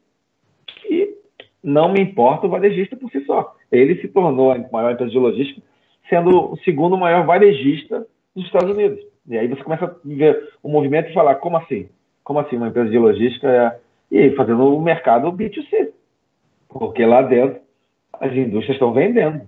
que 0.67 1.17
não 1.63 1.93
me 1.93 2.01
importa 2.01 2.47
o 2.47 2.51
varejista 2.51 2.97
por 2.97 3.11
si 3.11 3.25
só. 3.25 3.55
Ele 3.71 4.01
se 4.01 4.09
tornou 4.09 4.53
a 4.53 4.59
maior 4.73 4.93
empresa 4.93 5.11
de 5.11 5.19
logística, 5.19 5.63
sendo 6.09 6.53
o 6.53 6.57
segundo 6.59 6.97
maior 6.97 7.25
varejista 7.27 8.07
dos 8.35 8.45
Estados 8.47 8.71
Unidos. 8.71 9.01
E 9.29 9.37
aí 9.37 9.47
você 9.47 9.63
começa 9.63 9.85
a 9.85 9.95
ver 10.05 10.53
o 10.63 10.69
movimento 10.69 11.11
e 11.11 11.15
falar, 11.15 11.37
como 11.37 11.57
assim? 11.57 11.89
Como 12.25 12.39
assim 12.39 12.57
uma 12.57 12.69
empresa 12.69 12.91
de 12.91 12.99
logística 12.99 13.81
e 14.11 14.31
fazendo 14.33 14.77
o 14.77 14.81
mercado 14.81 15.33
B2C. 15.33 15.91
Porque 16.69 17.05
lá 17.05 17.23
dentro 17.23 17.61
as 18.15 18.33
indústrias 18.33 18.77
estão 18.77 18.93
vendendo. 18.93 19.47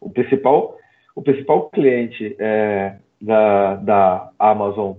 O 0.00 0.10
principal, 0.10 0.76
o 1.14 1.22
principal 1.22 1.70
cliente 1.70 2.36
é, 2.38 2.96
da, 3.20 3.76
da 3.76 4.30
Amazon, 4.38 4.94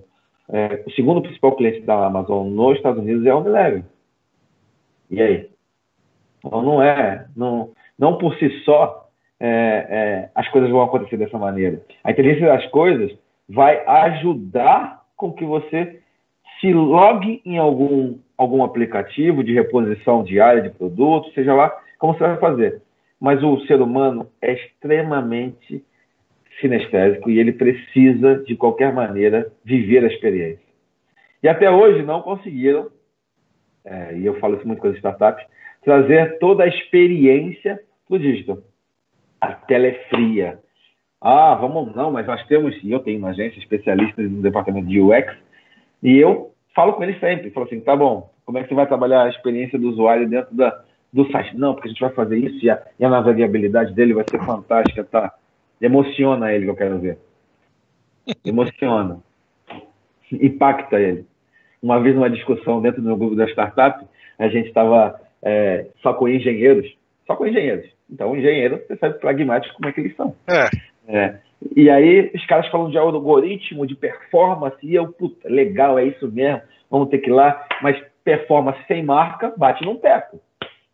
é, 0.49 0.84
o 0.86 0.91
segundo 0.91 1.21
principal 1.21 1.56
cliente 1.56 1.82
da 1.82 2.06
Amazon 2.06 2.47
nos 2.49 2.78
Estados 2.78 3.01
Unidos 3.01 3.25
é 3.25 3.30
a 3.30 3.38
Unilever. 3.38 3.84
E 5.10 5.21
aí? 5.21 5.49
Então 6.43 6.62
não 6.62 6.82
é, 6.82 7.25
não, 7.36 7.71
não 7.97 8.17
por 8.17 8.36
si 8.38 8.49
só 8.63 9.10
é, 9.39 9.47
é, 9.47 10.30
as 10.34 10.47
coisas 10.49 10.69
vão 10.69 10.82
acontecer 10.82 11.17
dessa 11.17 11.38
maneira. 11.38 11.82
A 12.04 12.12
inteligência 12.12 12.47
das 12.47 12.65
coisas 12.67 13.12
vai 13.49 13.84
ajudar 13.86 15.04
com 15.15 15.32
que 15.32 15.45
você 15.45 16.01
se 16.60 16.73
logue 16.73 17.41
em 17.45 17.58
algum, 17.58 18.17
algum 18.38 18.63
aplicativo 18.63 19.43
de 19.43 19.54
reposição 19.54 20.23
diária 20.23 20.62
de 20.62 20.69
produtos, 20.69 21.34
seja 21.34 21.54
lá 21.54 21.75
como 21.99 22.13
você 22.13 22.23
vai 22.23 22.38
fazer. 22.38 22.82
Mas 23.19 23.43
o 23.43 23.60
ser 23.65 23.82
humano 23.82 24.28
é 24.41 24.54
extremamente 24.54 25.84
sinestésico 26.60 27.30
e 27.30 27.39
ele 27.39 27.52
precisa, 27.52 28.44
de 28.46 28.56
qualquer 28.56 28.94
maneira, 28.94 29.52
viver 29.63 30.04
a 30.04 30.08
experiência. 30.08 30.65
E 31.41 31.48
até 31.48 31.70
hoje 31.70 32.04
não 32.04 32.22
conseguiram, 32.22 32.89
é, 33.84 34.18
e 34.18 34.26
eu 34.26 34.39
falo 34.39 34.56
isso 34.56 34.68
muito 34.68 34.80
com 34.80 34.88
as 34.88 34.96
startups, 34.96 35.46
trazer 35.84 36.39
toda 36.39 36.63
a 36.63 36.68
experiência 36.68 37.80
do 38.10 38.18
digital. 38.18 38.58
A 39.39 39.54
tela 39.54 39.88
é 39.88 39.94
fria. 40.10 40.60
Ah, 41.22 41.56
vamos, 41.56 41.96
não, 41.96 42.12
mas 42.12 42.26
nós 42.26 42.46
temos, 42.48 42.76
eu 42.84 43.00
tenho 43.00 43.20
uma 43.20 43.30
agência 43.30 43.60
especialista 43.60 44.22
no 44.22 44.41
departamento 44.41 44.88
de 44.88 45.00
UX, 45.00 45.36
e 46.02 46.18
eu 46.18 46.52
falo 46.74 46.94
com 46.94 47.04
eles 47.04 47.20
sempre, 47.20 47.52
falo 47.52 47.65
assim, 47.65 47.80
tá 47.80 47.96
bom, 47.96 48.30
como 48.46 48.58
é 48.58 48.63
que 48.63 48.70
você 48.70 48.76
vai 48.76 48.88
trabalhar 48.88 49.24
a 49.24 49.30
experiência 49.30 49.78
do 49.78 49.89
usuário 49.89 50.28
dentro 50.30 50.56
da, 50.56 50.84
do 51.12 51.30
site? 51.32 51.58
Não, 51.58 51.74
porque 51.74 51.88
a 51.88 51.91
gente 51.91 52.02
vai 52.02 52.12
fazer 52.12 52.38
isso 52.38 52.63
e 52.63 52.70
a, 52.70 52.82
e 53.00 53.06
a 53.06 53.10
navegabilidade 53.10 53.94
dele 53.94 54.13
vai 54.13 54.24
ser 54.30 54.39
fantástica, 54.46 55.04
tá? 55.04 55.34
Emociona 55.82 56.54
ele, 56.54 56.66
que 56.66 56.72
eu 56.72 56.76
quero 56.76 57.00
ver. 57.00 57.18
Emociona. 58.44 59.20
Impacta 60.32 61.00
ele. 61.00 61.26
Uma 61.82 62.00
vez 62.00 62.16
numa 62.16 62.30
discussão 62.30 62.82
dentro 62.82 63.02
do 63.02 63.08
meu 63.08 63.18
grupo 63.18 63.36
da 63.36 63.48
startup, 63.48 64.06
a 64.40 64.48
gente 64.48 64.68
estava 64.68 65.20
é, 65.44 65.88
só 66.02 66.14
com 66.14 66.28
engenheiros, 66.28 66.92
só 67.28 67.36
com 67.36 67.46
engenheiros. 67.46 67.90
Então, 68.10 68.36
engenheiro, 68.36 68.82
você 68.88 68.96
sabe 68.98 69.20
pragmático 69.20 69.76
como 69.76 69.90
é 69.90 69.92
que 69.92 70.02
eles 70.02 70.16
são. 70.16 70.36
É. 70.48 70.70
é. 71.08 71.40
E 71.76 71.90
aí, 71.90 72.32
os 72.34 72.46
caras 72.46 72.68
falam 72.68 72.90
de 72.90 72.98
algoritmo, 72.98 73.88
de 73.88 73.96
performance, 73.96 74.78
e 74.84 74.96
eu, 74.96 75.08
puta, 75.08 75.48
legal, 75.50 75.98
é 75.98 76.06
isso 76.06 76.32
mesmo, 76.32 76.62
vamos 76.90 77.10
ter 77.10 77.20
que 77.20 77.30
ir 77.30 77.34
lá, 77.34 77.66
mas 77.82 77.98
performance 78.24 78.80
sem 78.88 79.04
marca 79.04 79.54
bate 79.56 79.84
num 79.84 79.96
teto. 79.98 80.40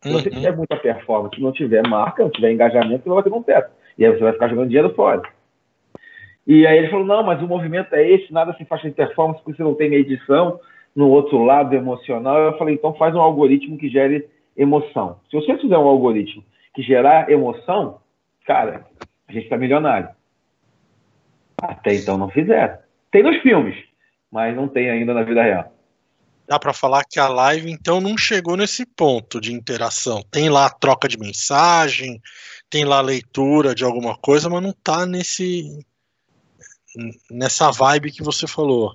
Se 0.02 0.10
você 0.10 0.28
uhum. 0.28 0.34
tiver 0.34 0.56
muita 0.56 0.76
performance, 0.76 1.40
não 1.40 1.52
tiver 1.52 1.86
marca, 1.86 2.22
não 2.22 2.30
tiver 2.30 2.52
engajamento, 2.52 3.04
você 3.04 3.08
vai 3.08 3.18
bater 3.18 3.30
num 3.30 3.42
teto. 3.42 3.70
E 4.02 4.04
aí 4.04 4.12
você 4.12 4.18
vai 4.18 4.32
ficar 4.32 4.48
jogando 4.48 4.66
dinheiro 4.66 4.92
fora. 4.96 5.22
E 6.44 6.66
aí 6.66 6.76
ele 6.76 6.88
falou, 6.88 7.06
não, 7.06 7.22
mas 7.22 7.40
o 7.40 7.46
movimento 7.46 7.94
é 7.94 8.04
esse, 8.10 8.32
nada 8.32 8.52
se 8.54 8.64
faz 8.64 8.82
de 8.82 8.90
performance, 8.90 9.40
porque 9.44 9.56
você 9.56 9.62
não 9.62 9.76
tem 9.76 9.88
medição 9.88 10.58
no 10.92 11.08
outro 11.08 11.44
lado 11.44 11.72
emocional. 11.72 12.36
Eu 12.36 12.58
falei, 12.58 12.74
então 12.74 12.92
faz 12.94 13.14
um 13.14 13.20
algoritmo 13.20 13.78
que 13.78 13.88
gere 13.88 14.28
emoção. 14.56 15.20
Se 15.30 15.36
você 15.36 15.56
fizer 15.56 15.78
um 15.78 15.86
algoritmo 15.86 16.42
que 16.74 16.82
gerar 16.82 17.30
emoção, 17.30 18.00
cara, 18.44 18.84
a 19.28 19.32
gente 19.32 19.44
está 19.44 19.56
milionário. 19.56 20.08
Até 21.62 21.94
então 21.94 22.18
não 22.18 22.28
fizeram. 22.28 22.76
Tem 23.12 23.22
nos 23.22 23.36
filmes, 23.36 23.76
mas 24.32 24.56
não 24.56 24.66
tem 24.66 24.90
ainda 24.90 25.14
na 25.14 25.22
vida 25.22 25.44
real. 25.44 25.71
Dá 26.46 26.58
para 26.58 26.72
falar 26.72 27.04
que 27.04 27.18
a 27.18 27.28
live 27.28 27.70
então 27.70 28.00
não 28.00 28.18
chegou 28.18 28.56
nesse 28.56 28.84
ponto 28.84 29.40
de 29.40 29.52
interação. 29.52 30.22
Tem 30.30 30.48
lá 30.48 30.68
troca 30.68 31.08
de 31.08 31.18
mensagem, 31.18 32.20
tem 32.68 32.84
lá 32.84 33.00
leitura 33.00 33.74
de 33.74 33.84
alguma 33.84 34.16
coisa, 34.16 34.50
mas 34.50 34.62
não 34.62 34.72
tá 34.72 35.06
nesse 35.06 35.84
nessa 37.30 37.70
vibe 37.70 38.12
que 38.12 38.22
você 38.22 38.46
falou. 38.46 38.92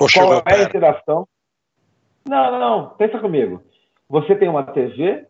Ou 0.00 0.08
Qual 0.12 0.42
é 0.46 0.54
a 0.54 0.62
interação? 0.62 1.26
Não, 2.28 2.52
não, 2.52 2.60
não. 2.60 2.90
Pensa 2.90 3.18
comigo. 3.18 3.62
Você 4.08 4.36
tem 4.36 4.48
uma 4.48 4.62
TV, 4.62 5.26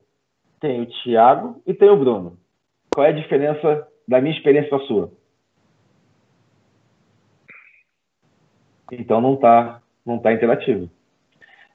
tem 0.61 0.83
o 0.83 0.87
Thiago 0.87 1.63
e 1.67 1.73
tem 1.73 1.89
o 1.89 1.97
Bruno. 1.97 2.39
Qual 2.93 3.07
é 3.07 3.11
a 3.11 3.13
diferença 3.13 3.87
da 4.07 4.21
minha 4.21 4.37
experiência 4.37 4.69
para 4.69 4.79
a 4.79 4.87
sua? 4.87 5.13
Então 8.91 9.21
não 9.21 9.35
está 9.35 9.83
não 10.09 10.19
tá 10.19 10.33
interativo. 10.33 10.91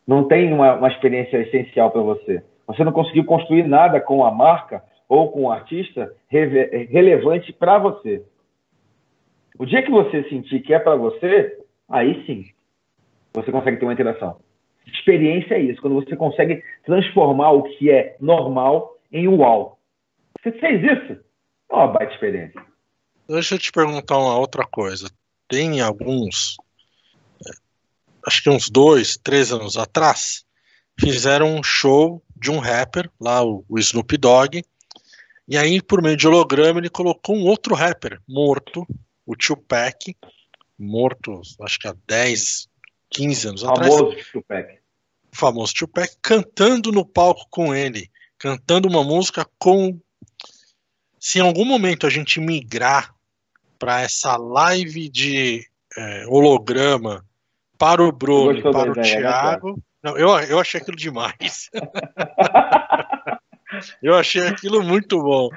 Não 0.07 0.27
tem 0.27 0.51
uma, 0.51 0.73
uma 0.73 0.87
experiência 0.87 1.37
essencial 1.37 1.91
para 1.91 2.01
você. 2.01 2.43
Você 2.67 2.83
não 2.83 2.91
conseguiu 2.91 3.23
construir 3.23 3.63
nada 3.63 4.01
com 4.01 4.25
a 4.25 4.31
marca 4.31 4.83
ou 5.07 5.31
com 5.31 5.43
o 5.43 5.51
artista 5.51 6.11
relevante 6.29 7.53
para 7.53 7.77
você. 7.77 8.23
O 9.59 9.65
dia 9.65 9.83
que 9.83 9.91
você 9.91 10.23
sentir 10.29 10.61
que 10.61 10.73
é 10.73 10.79
para 10.79 10.95
você, 10.95 11.59
aí 11.87 12.25
sim 12.25 12.45
você 13.33 13.51
consegue 13.51 13.77
ter 13.77 13.85
uma 13.85 13.93
interação. 13.93 14.37
Experiência 14.85 15.55
é 15.55 15.61
isso, 15.61 15.81
quando 15.81 15.95
você 15.95 16.15
consegue 16.15 16.63
transformar 16.85 17.51
o 17.51 17.63
que 17.63 17.91
é 17.91 18.15
normal 18.19 18.97
em 19.11 19.27
uau. 19.27 19.79
Você 20.41 20.51
fez 20.53 20.83
isso? 20.83 21.19
É 21.71 21.75
uma 21.75 21.87
baita 21.87 22.13
experiência. 22.13 22.61
Deixa 23.29 23.55
eu 23.55 23.59
te 23.59 23.71
perguntar 23.71 24.17
uma 24.17 24.37
outra 24.37 24.65
coisa. 24.65 25.09
Tem 25.47 25.81
alguns, 25.81 26.57
acho 28.25 28.43
que 28.43 28.49
uns 28.49 28.69
dois, 28.69 29.17
três 29.17 29.51
anos 29.51 29.77
atrás, 29.77 30.43
fizeram 30.99 31.55
um 31.55 31.63
show 31.63 32.23
de 32.35 32.51
um 32.51 32.59
rapper, 32.59 33.09
lá 33.19 33.43
o, 33.43 33.65
o 33.67 33.79
Snoop 33.79 34.17
Dogg, 34.17 34.63
e 35.47 35.57
aí, 35.57 35.81
por 35.81 36.01
meio 36.01 36.15
de 36.15 36.27
holograma, 36.27 36.79
ele 36.79 36.89
colocou 36.89 37.35
um 37.35 37.45
outro 37.45 37.75
rapper 37.75 38.19
morto, 38.27 38.87
o 39.25 39.35
Tupac, 39.35 40.15
morto, 40.79 41.41
acho 41.61 41.79
que 41.79 41.87
há 41.87 41.95
10, 42.07 42.67
15 43.09 43.47
anos 43.49 43.61
famoso 43.61 44.05
atrás. 44.05 44.27
Tupac. 44.31 44.79
O 45.33 45.35
famoso 45.35 45.73
Tupac, 45.73 46.15
cantando 46.21 46.91
no 46.91 47.05
palco 47.05 47.45
com 47.49 47.75
ele, 47.75 48.09
cantando 48.37 48.87
uma 48.87 49.03
música 49.03 49.45
com. 49.57 49.99
Se 51.19 51.39
em 51.39 51.41
algum 51.41 51.65
momento 51.65 52.05
a 52.05 52.09
gente 52.09 52.39
migrar 52.39 53.13
para 53.79 54.01
essa 54.01 54.37
live 54.37 55.09
de 55.09 55.65
é, 55.97 56.25
holograma 56.27 57.25
para 57.83 58.01
o 58.01 58.13
Bruno 58.13 58.61
para 58.61 58.89
o 58.89 58.91
ideia, 58.91 58.95
né, 58.95 59.21
Thiago. 59.21 59.83
Não, 60.01 60.17
eu, 60.17 60.29
eu 60.39 60.57
achei 60.57 60.79
aquilo 60.79 60.95
demais. 60.95 61.69
eu 64.01 64.15
achei 64.15 64.47
aquilo 64.47 64.81
muito 64.81 65.21
bom. 65.21 65.49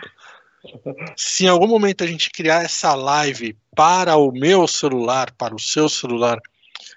Se 1.17 1.45
em 1.45 1.49
algum 1.49 1.69
momento 1.69 2.03
a 2.03 2.07
gente 2.07 2.29
criar 2.31 2.65
essa 2.65 2.97
live 2.97 3.57
para 3.77 4.17
o 4.17 4.33
meu 4.33 4.67
celular, 4.67 5.31
para 5.39 5.55
o 5.55 5.61
seu 5.61 5.89
celular, 5.89 6.41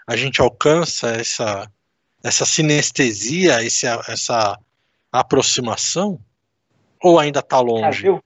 a 0.07 0.15
gente 0.15 0.41
alcança 0.41 1.11
essa, 1.11 1.71
essa 2.23 2.43
sinestesia, 2.43 3.63
esse, 3.63 3.85
essa 3.85 4.57
aproximação? 5.11 6.19
Ou 7.03 7.19
ainda 7.19 7.39
está 7.39 7.59
longe? 7.59 8.03
meu, 8.03 8.23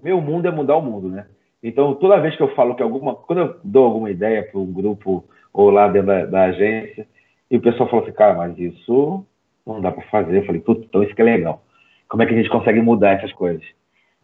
meu 0.00 0.20
mundo 0.20 0.46
é 0.46 0.52
mudar 0.52 0.76
o 0.76 0.82
mundo, 0.82 1.08
né? 1.08 1.26
Então, 1.66 1.96
toda 1.96 2.20
vez 2.20 2.36
que 2.36 2.42
eu 2.42 2.54
falo 2.54 2.76
que 2.76 2.82
alguma. 2.82 3.16
Quando 3.16 3.40
eu 3.40 3.56
dou 3.64 3.86
alguma 3.86 4.08
ideia 4.08 4.44
para 4.44 4.60
um 4.60 4.72
grupo 4.72 5.24
ou 5.52 5.68
lá 5.68 5.88
dentro 5.88 6.06
da, 6.06 6.24
da, 6.24 6.44
agência, 6.44 7.04
e 7.50 7.56
o 7.56 7.60
pessoal 7.60 7.88
fala 7.88 8.02
assim, 8.02 8.12
cara, 8.12 8.34
mas 8.34 8.56
isso 8.56 9.26
não 9.66 9.80
dá 9.80 9.90
para 9.90 10.04
fazer. 10.04 10.38
Eu 10.38 10.46
falei, 10.46 10.62
então 10.64 11.02
isso 11.02 11.14
que 11.14 11.22
é 11.22 11.24
legal. 11.24 11.64
Como 12.08 12.22
é 12.22 12.26
que 12.26 12.34
a 12.34 12.36
gente 12.36 12.50
consegue 12.50 12.80
mudar 12.80 13.14
essas 13.14 13.32
coisas? 13.32 13.64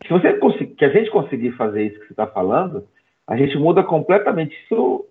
Se 0.02 0.08
você 0.08 0.34
conseguir, 0.34 0.76
que 0.76 0.84
a 0.84 0.90
gente 0.90 1.10
conseguir 1.10 1.50
fazer 1.52 1.82
isso 1.82 1.98
que 1.98 2.06
você 2.06 2.12
está 2.12 2.28
falando, 2.28 2.86
a 3.26 3.36
gente 3.36 3.58
muda 3.58 3.82
completamente. 3.82 4.56
Isso 4.62 5.04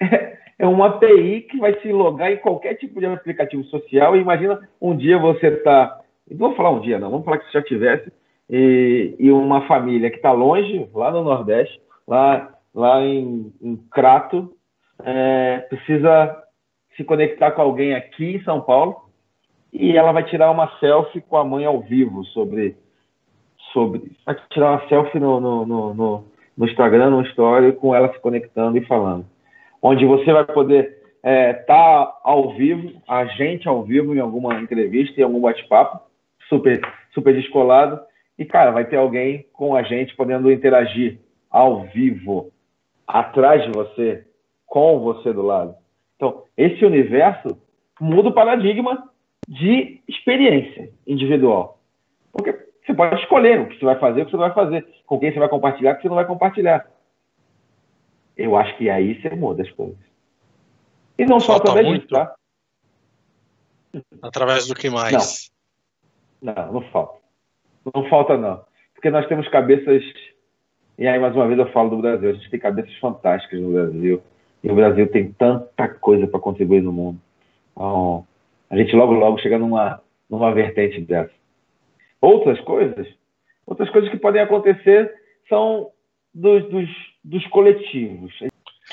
é 0.60 0.66
uma 0.68 0.86
API 0.86 1.48
que 1.50 1.58
vai 1.58 1.80
se 1.80 1.90
logar 1.90 2.30
em 2.30 2.36
qualquer 2.36 2.74
tipo 2.74 3.00
de 3.00 3.06
aplicativo 3.06 3.64
social. 3.64 4.16
E 4.16 4.20
imagina 4.20 4.60
um 4.80 4.96
dia 4.96 5.18
você 5.18 5.48
está. 5.48 6.00
Não 6.30 6.38
vou 6.38 6.54
falar 6.54 6.70
um 6.70 6.80
dia, 6.80 7.00
não, 7.00 7.10
vamos 7.10 7.24
falar 7.24 7.38
que 7.38 7.46
você 7.46 7.58
já 7.58 7.62
tivesse, 7.62 8.12
e, 8.48 9.14
e 9.18 9.30
uma 9.30 9.66
família 9.66 10.10
que 10.10 10.16
está 10.16 10.32
longe, 10.32 10.88
lá 10.94 11.10
no 11.10 11.22
Nordeste, 11.22 11.80
lá, 12.06 12.52
lá 12.74 13.02
em, 13.02 13.52
em 13.60 13.76
Crato, 13.90 14.52
é, 15.04 15.58
precisa 15.68 16.42
se 16.96 17.04
conectar 17.04 17.52
com 17.52 17.62
alguém 17.62 17.94
aqui 17.94 18.36
em 18.36 18.42
São 18.42 18.60
Paulo 18.60 18.96
e 19.72 19.96
ela 19.96 20.12
vai 20.12 20.24
tirar 20.24 20.50
uma 20.50 20.68
selfie 20.78 21.20
com 21.20 21.36
a 21.36 21.44
mãe 21.44 21.64
ao 21.64 21.80
vivo 21.80 22.24
sobre. 22.26 22.76
sobre 23.72 24.12
vai 24.26 24.36
tirar 24.50 24.72
uma 24.72 24.88
selfie 24.88 25.18
no, 25.18 25.40
no, 25.40 25.66
no, 25.66 25.94
no, 25.94 26.24
no 26.56 26.66
Instagram, 26.66 27.10
no 27.10 27.22
Story, 27.22 27.72
com 27.72 27.94
ela 27.94 28.12
se 28.12 28.20
conectando 28.20 28.76
e 28.76 28.84
falando 28.84 29.24
onde 29.82 30.06
você 30.06 30.32
vai 30.32 30.44
poder 30.44 30.84
estar 30.84 31.28
é, 31.28 31.52
tá 31.52 32.20
ao 32.22 32.54
vivo, 32.54 32.92
a 33.08 33.24
gente 33.24 33.68
ao 33.68 33.82
vivo 33.82 34.14
em 34.14 34.20
alguma 34.20 34.60
entrevista, 34.60 35.20
em 35.20 35.24
algum 35.24 35.40
bate-papo, 35.40 36.00
super, 36.48 36.80
super 37.12 37.34
descolado. 37.34 38.00
E, 38.38 38.44
cara, 38.44 38.70
vai 38.70 38.84
ter 38.84 38.96
alguém 38.96 39.46
com 39.52 39.74
a 39.74 39.82
gente 39.82 40.16
podendo 40.16 40.50
interagir 40.50 41.20
ao 41.50 41.84
vivo, 41.84 42.50
atrás 43.06 43.62
de 43.64 43.70
você, 43.70 44.26
com 44.66 45.00
você 45.00 45.32
do 45.32 45.42
lado. 45.42 45.74
Então, 46.16 46.44
esse 46.56 46.84
universo 46.84 47.60
muda 48.00 48.30
o 48.30 48.34
paradigma 48.34 49.10
de 49.46 50.00
experiência 50.08 50.90
individual. 51.06 51.78
Porque 52.32 52.52
você 52.84 52.94
pode 52.94 53.20
escolher 53.20 53.60
o 53.60 53.68
que 53.68 53.78
você 53.78 53.84
vai 53.84 53.98
fazer, 53.98 54.22
o 54.22 54.24
que 54.24 54.30
você 54.30 54.36
não 54.36 54.44
vai 54.44 54.54
fazer, 54.54 54.86
com 55.06 55.18
quem 55.18 55.32
você 55.32 55.38
vai 55.38 55.48
compartilhar, 55.48 55.92
o 55.92 55.96
que 55.96 56.02
você 56.02 56.08
não 56.08 56.16
vai 56.16 56.26
compartilhar. 56.26 56.90
Eu 58.36 58.56
acho 58.56 58.76
que 58.78 58.88
aí 58.88 59.20
você 59.20 59.30
muda 59.30 59.62
as 59.62 59.70
coisas. 59.72 59.98
E 61.18 61.26
não 61.26 61.38
só 61.38 61.56
através 61.56 61.86
disso, 61.86 62.08
tá? 62.08 62.34
Através 64.22 64.66
do 64.66 64.74
que 64.74 64.88
mais? 64.88 65.50
Não. 66.40 66.54
não, 66.54 66.72
não 66.72 66.82
falta. 66.90 67.21
Não 67.94 68.08
falta, 68.08 68.36
não. 68.36 68.60
Porque 68.94 69.10
nós 69.10 69.26
temos 69.26 69.48
cabeças. 69.48 70.02
E 70.98 71.06
aí, 71.06 71.18
mais 71.18 71.34
uma 71.34 71.46
vez, 71.46 71.58
eu 71.58 71.70
falo 71.72 71.90
do 71.90 71.98
Brasil. 71.98 72.30
A 72.30 72.32
gente 72.32 72.50
tem 72.50 72.60
cabeças 72.60 72.94
fantásticas 72.98 73.60
no 73.60 73.72
Brasil. 73.72 74.22
E 74.62 74.70
o 74.70 74.74
Brasil 74.74 75.08
tem 75.08 75.32
tanta 75.32 75.88
coisa 75.88 76.26
para 76.26 76.38
contribuir 76.38 76.82
no 76.82 76.92
mundo. 76.92 77.18
Então, 77.72 78.24
a 78.70 78.76
gente 78.76 78.94
logo, 78.94 79.12
logo 79.12 79.38
chega 79.38 79.58
numa, 79.58 80.00
numa 80.30 80.52
vertente 80.52 81.00
dessa. 81.00 81.32
Outras 82.20 82.60
coisas, 82.60 83.08
outras 83.66 83.90
coisas 83.90 84.08
que 84.10 84.16
podem 84.16 84.40
acontecer 84.40 85.12
são 85.48 85.90
dos, 86.32 86.62
dos, 86.70 86.88
dos 87.24 87.46
coletivos. 87.48 88.32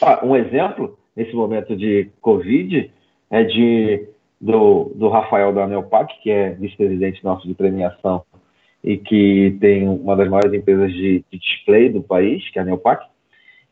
Ah, 0.02 0.26
um 0.26 0.36
exemplo, 0.36 0.98
nesse 1.16 1.34
momento 1.36 1.76
de 1.76 2.10
Covid, 2.22 2.92
é 3.30 3.44
de, 3.44 4.08
do, 4.42 4.92
do 4.96 5.08
Rafael 5.10 5.54
da 5.54 5.68
Neopac, 5.68 6.14
que 6.22 6.32
é 6.32 6.52
vice-presidente 6.52 7.24
nosso 7.24 7.48
de 7.48 7.54
premiação 7.54 8.26
e 8.84 8.98
que 8.98 9.58
tem 9.60 9.88
uma 9.88 10.16
das 10.16 10.30
maiores 10.30 10.54
empresas 10.54 10.92
de, 10.92 11.24
de 11.32 11.38
display 11.38 11.90
do 11.90 12.02
país, 12.02 12.50
que 12.50 12.60
é 12.60 12.62
a 12.62 12.66
Neopac. 12.66 13.06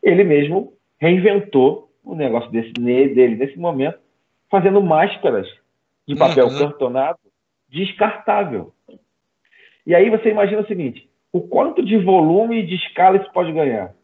Ele 0.02 0.24
mesmo 0.24 0.72
reinventou 0.98 1.90
o 2.04 2.14
negócio 2.14 2.50
desse, 2.50 2.72
dele 2.72 3.36
nesse 3.36 3.58
momento, 3.58 3.98
fazendo 4.50 4.82
máscaras 4.82 5.46
de 6.06 6.16
papel 6.16 6.46
uhum. 6.46 6.58
cartonado 6.58 7.18
descartável. 7.68 8.72
E 9.86 9.94
aí 9.94 10.10
você 10.10 10.30
imagina 10.30 10.62
o 10.62 10.66
seguinte: 10.66 11.08
o 11.32 11.40
quanto 11.40 11.84
de 11.84 11.96
volume 11.98 12.60
e 12.60 12.66
de 12.66 12.74
escala 12.74 13.18
isso 13.18 13.30
pode 13.32 13.52
ganhar? 13.52 13.94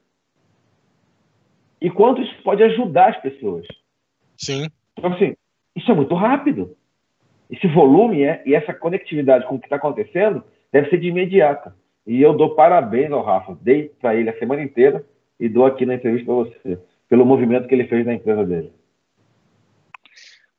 E 1.80 1.90
quanto 1.90 2.22
isso 2.22 2.34
pode 2.42 2.62
ajudar 2.62 3.10
as 3.10 3.20
pessoas? 3.20 3.66
Sim. 4.36 4.68
Então, 4.96 5.12
assim, 5.12 5.34
isso 5.76 5.90
é 5.90 5.94
muito 5.94 6.14
rápido. 6.14 6.76
Esse 7.50 7.66
volume 7.66 8.22
é, 8.22 8.42
e 8.46 8.54
essa 8.54 8.72
conectividade 8.72 9.46
com 9.46 9.56
o 9.56 9.58
que 9.58 9.66
está 9.66 9.76
acontecendo 9.76 10.42
deve 10.74 10.90
ser 10.90 10.98
de 10.98 11.06
imediata. 11.06 11.72
E 12.04 12.20
eu 12.20 12.36
dou 12.36 12.56
parabéns 12.56 13.12
ao 13.12 13.22
Rafa. 13.22 13.56
Dei 13.62 13.90
para 14.00 14.16
ele 14.16 14.28
a 14.28 14.38
semana 14.40 14.60
inteira 14.60 15.06
e 15.38 15.48
dou 15.48 15.64
aqui 15.64 15.86
na 15.86 15.94
entrevista 15.94 16.26
para 16.26 16.34
você, 16.34 16.78
pelo 17.08 17.24
movimento 17.24 17.68
que 17.68 17.74
ele 17.76 17.86
fez 17.86 18.04
na 18.04 18.14
empresa 18.14 18.44
dele. 18.44 18.72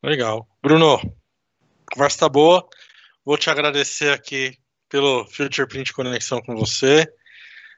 Legal. 0.02 0.48
Bruno, 0.64 0.98
conversa 1.94 2.20
tá 2.20 2.30
boa. 2.30 2.66
Vou 3.26 3.38
te 3.38 3.50
agradecer 3.50 4.14
aqui 4.14 4.58
pelo 4.88 5.26
Future 5.26 5.68
Print 5.68 5.92
Conexão 5.92 6.42
com 6.42 6.56
você. 6.56 7.06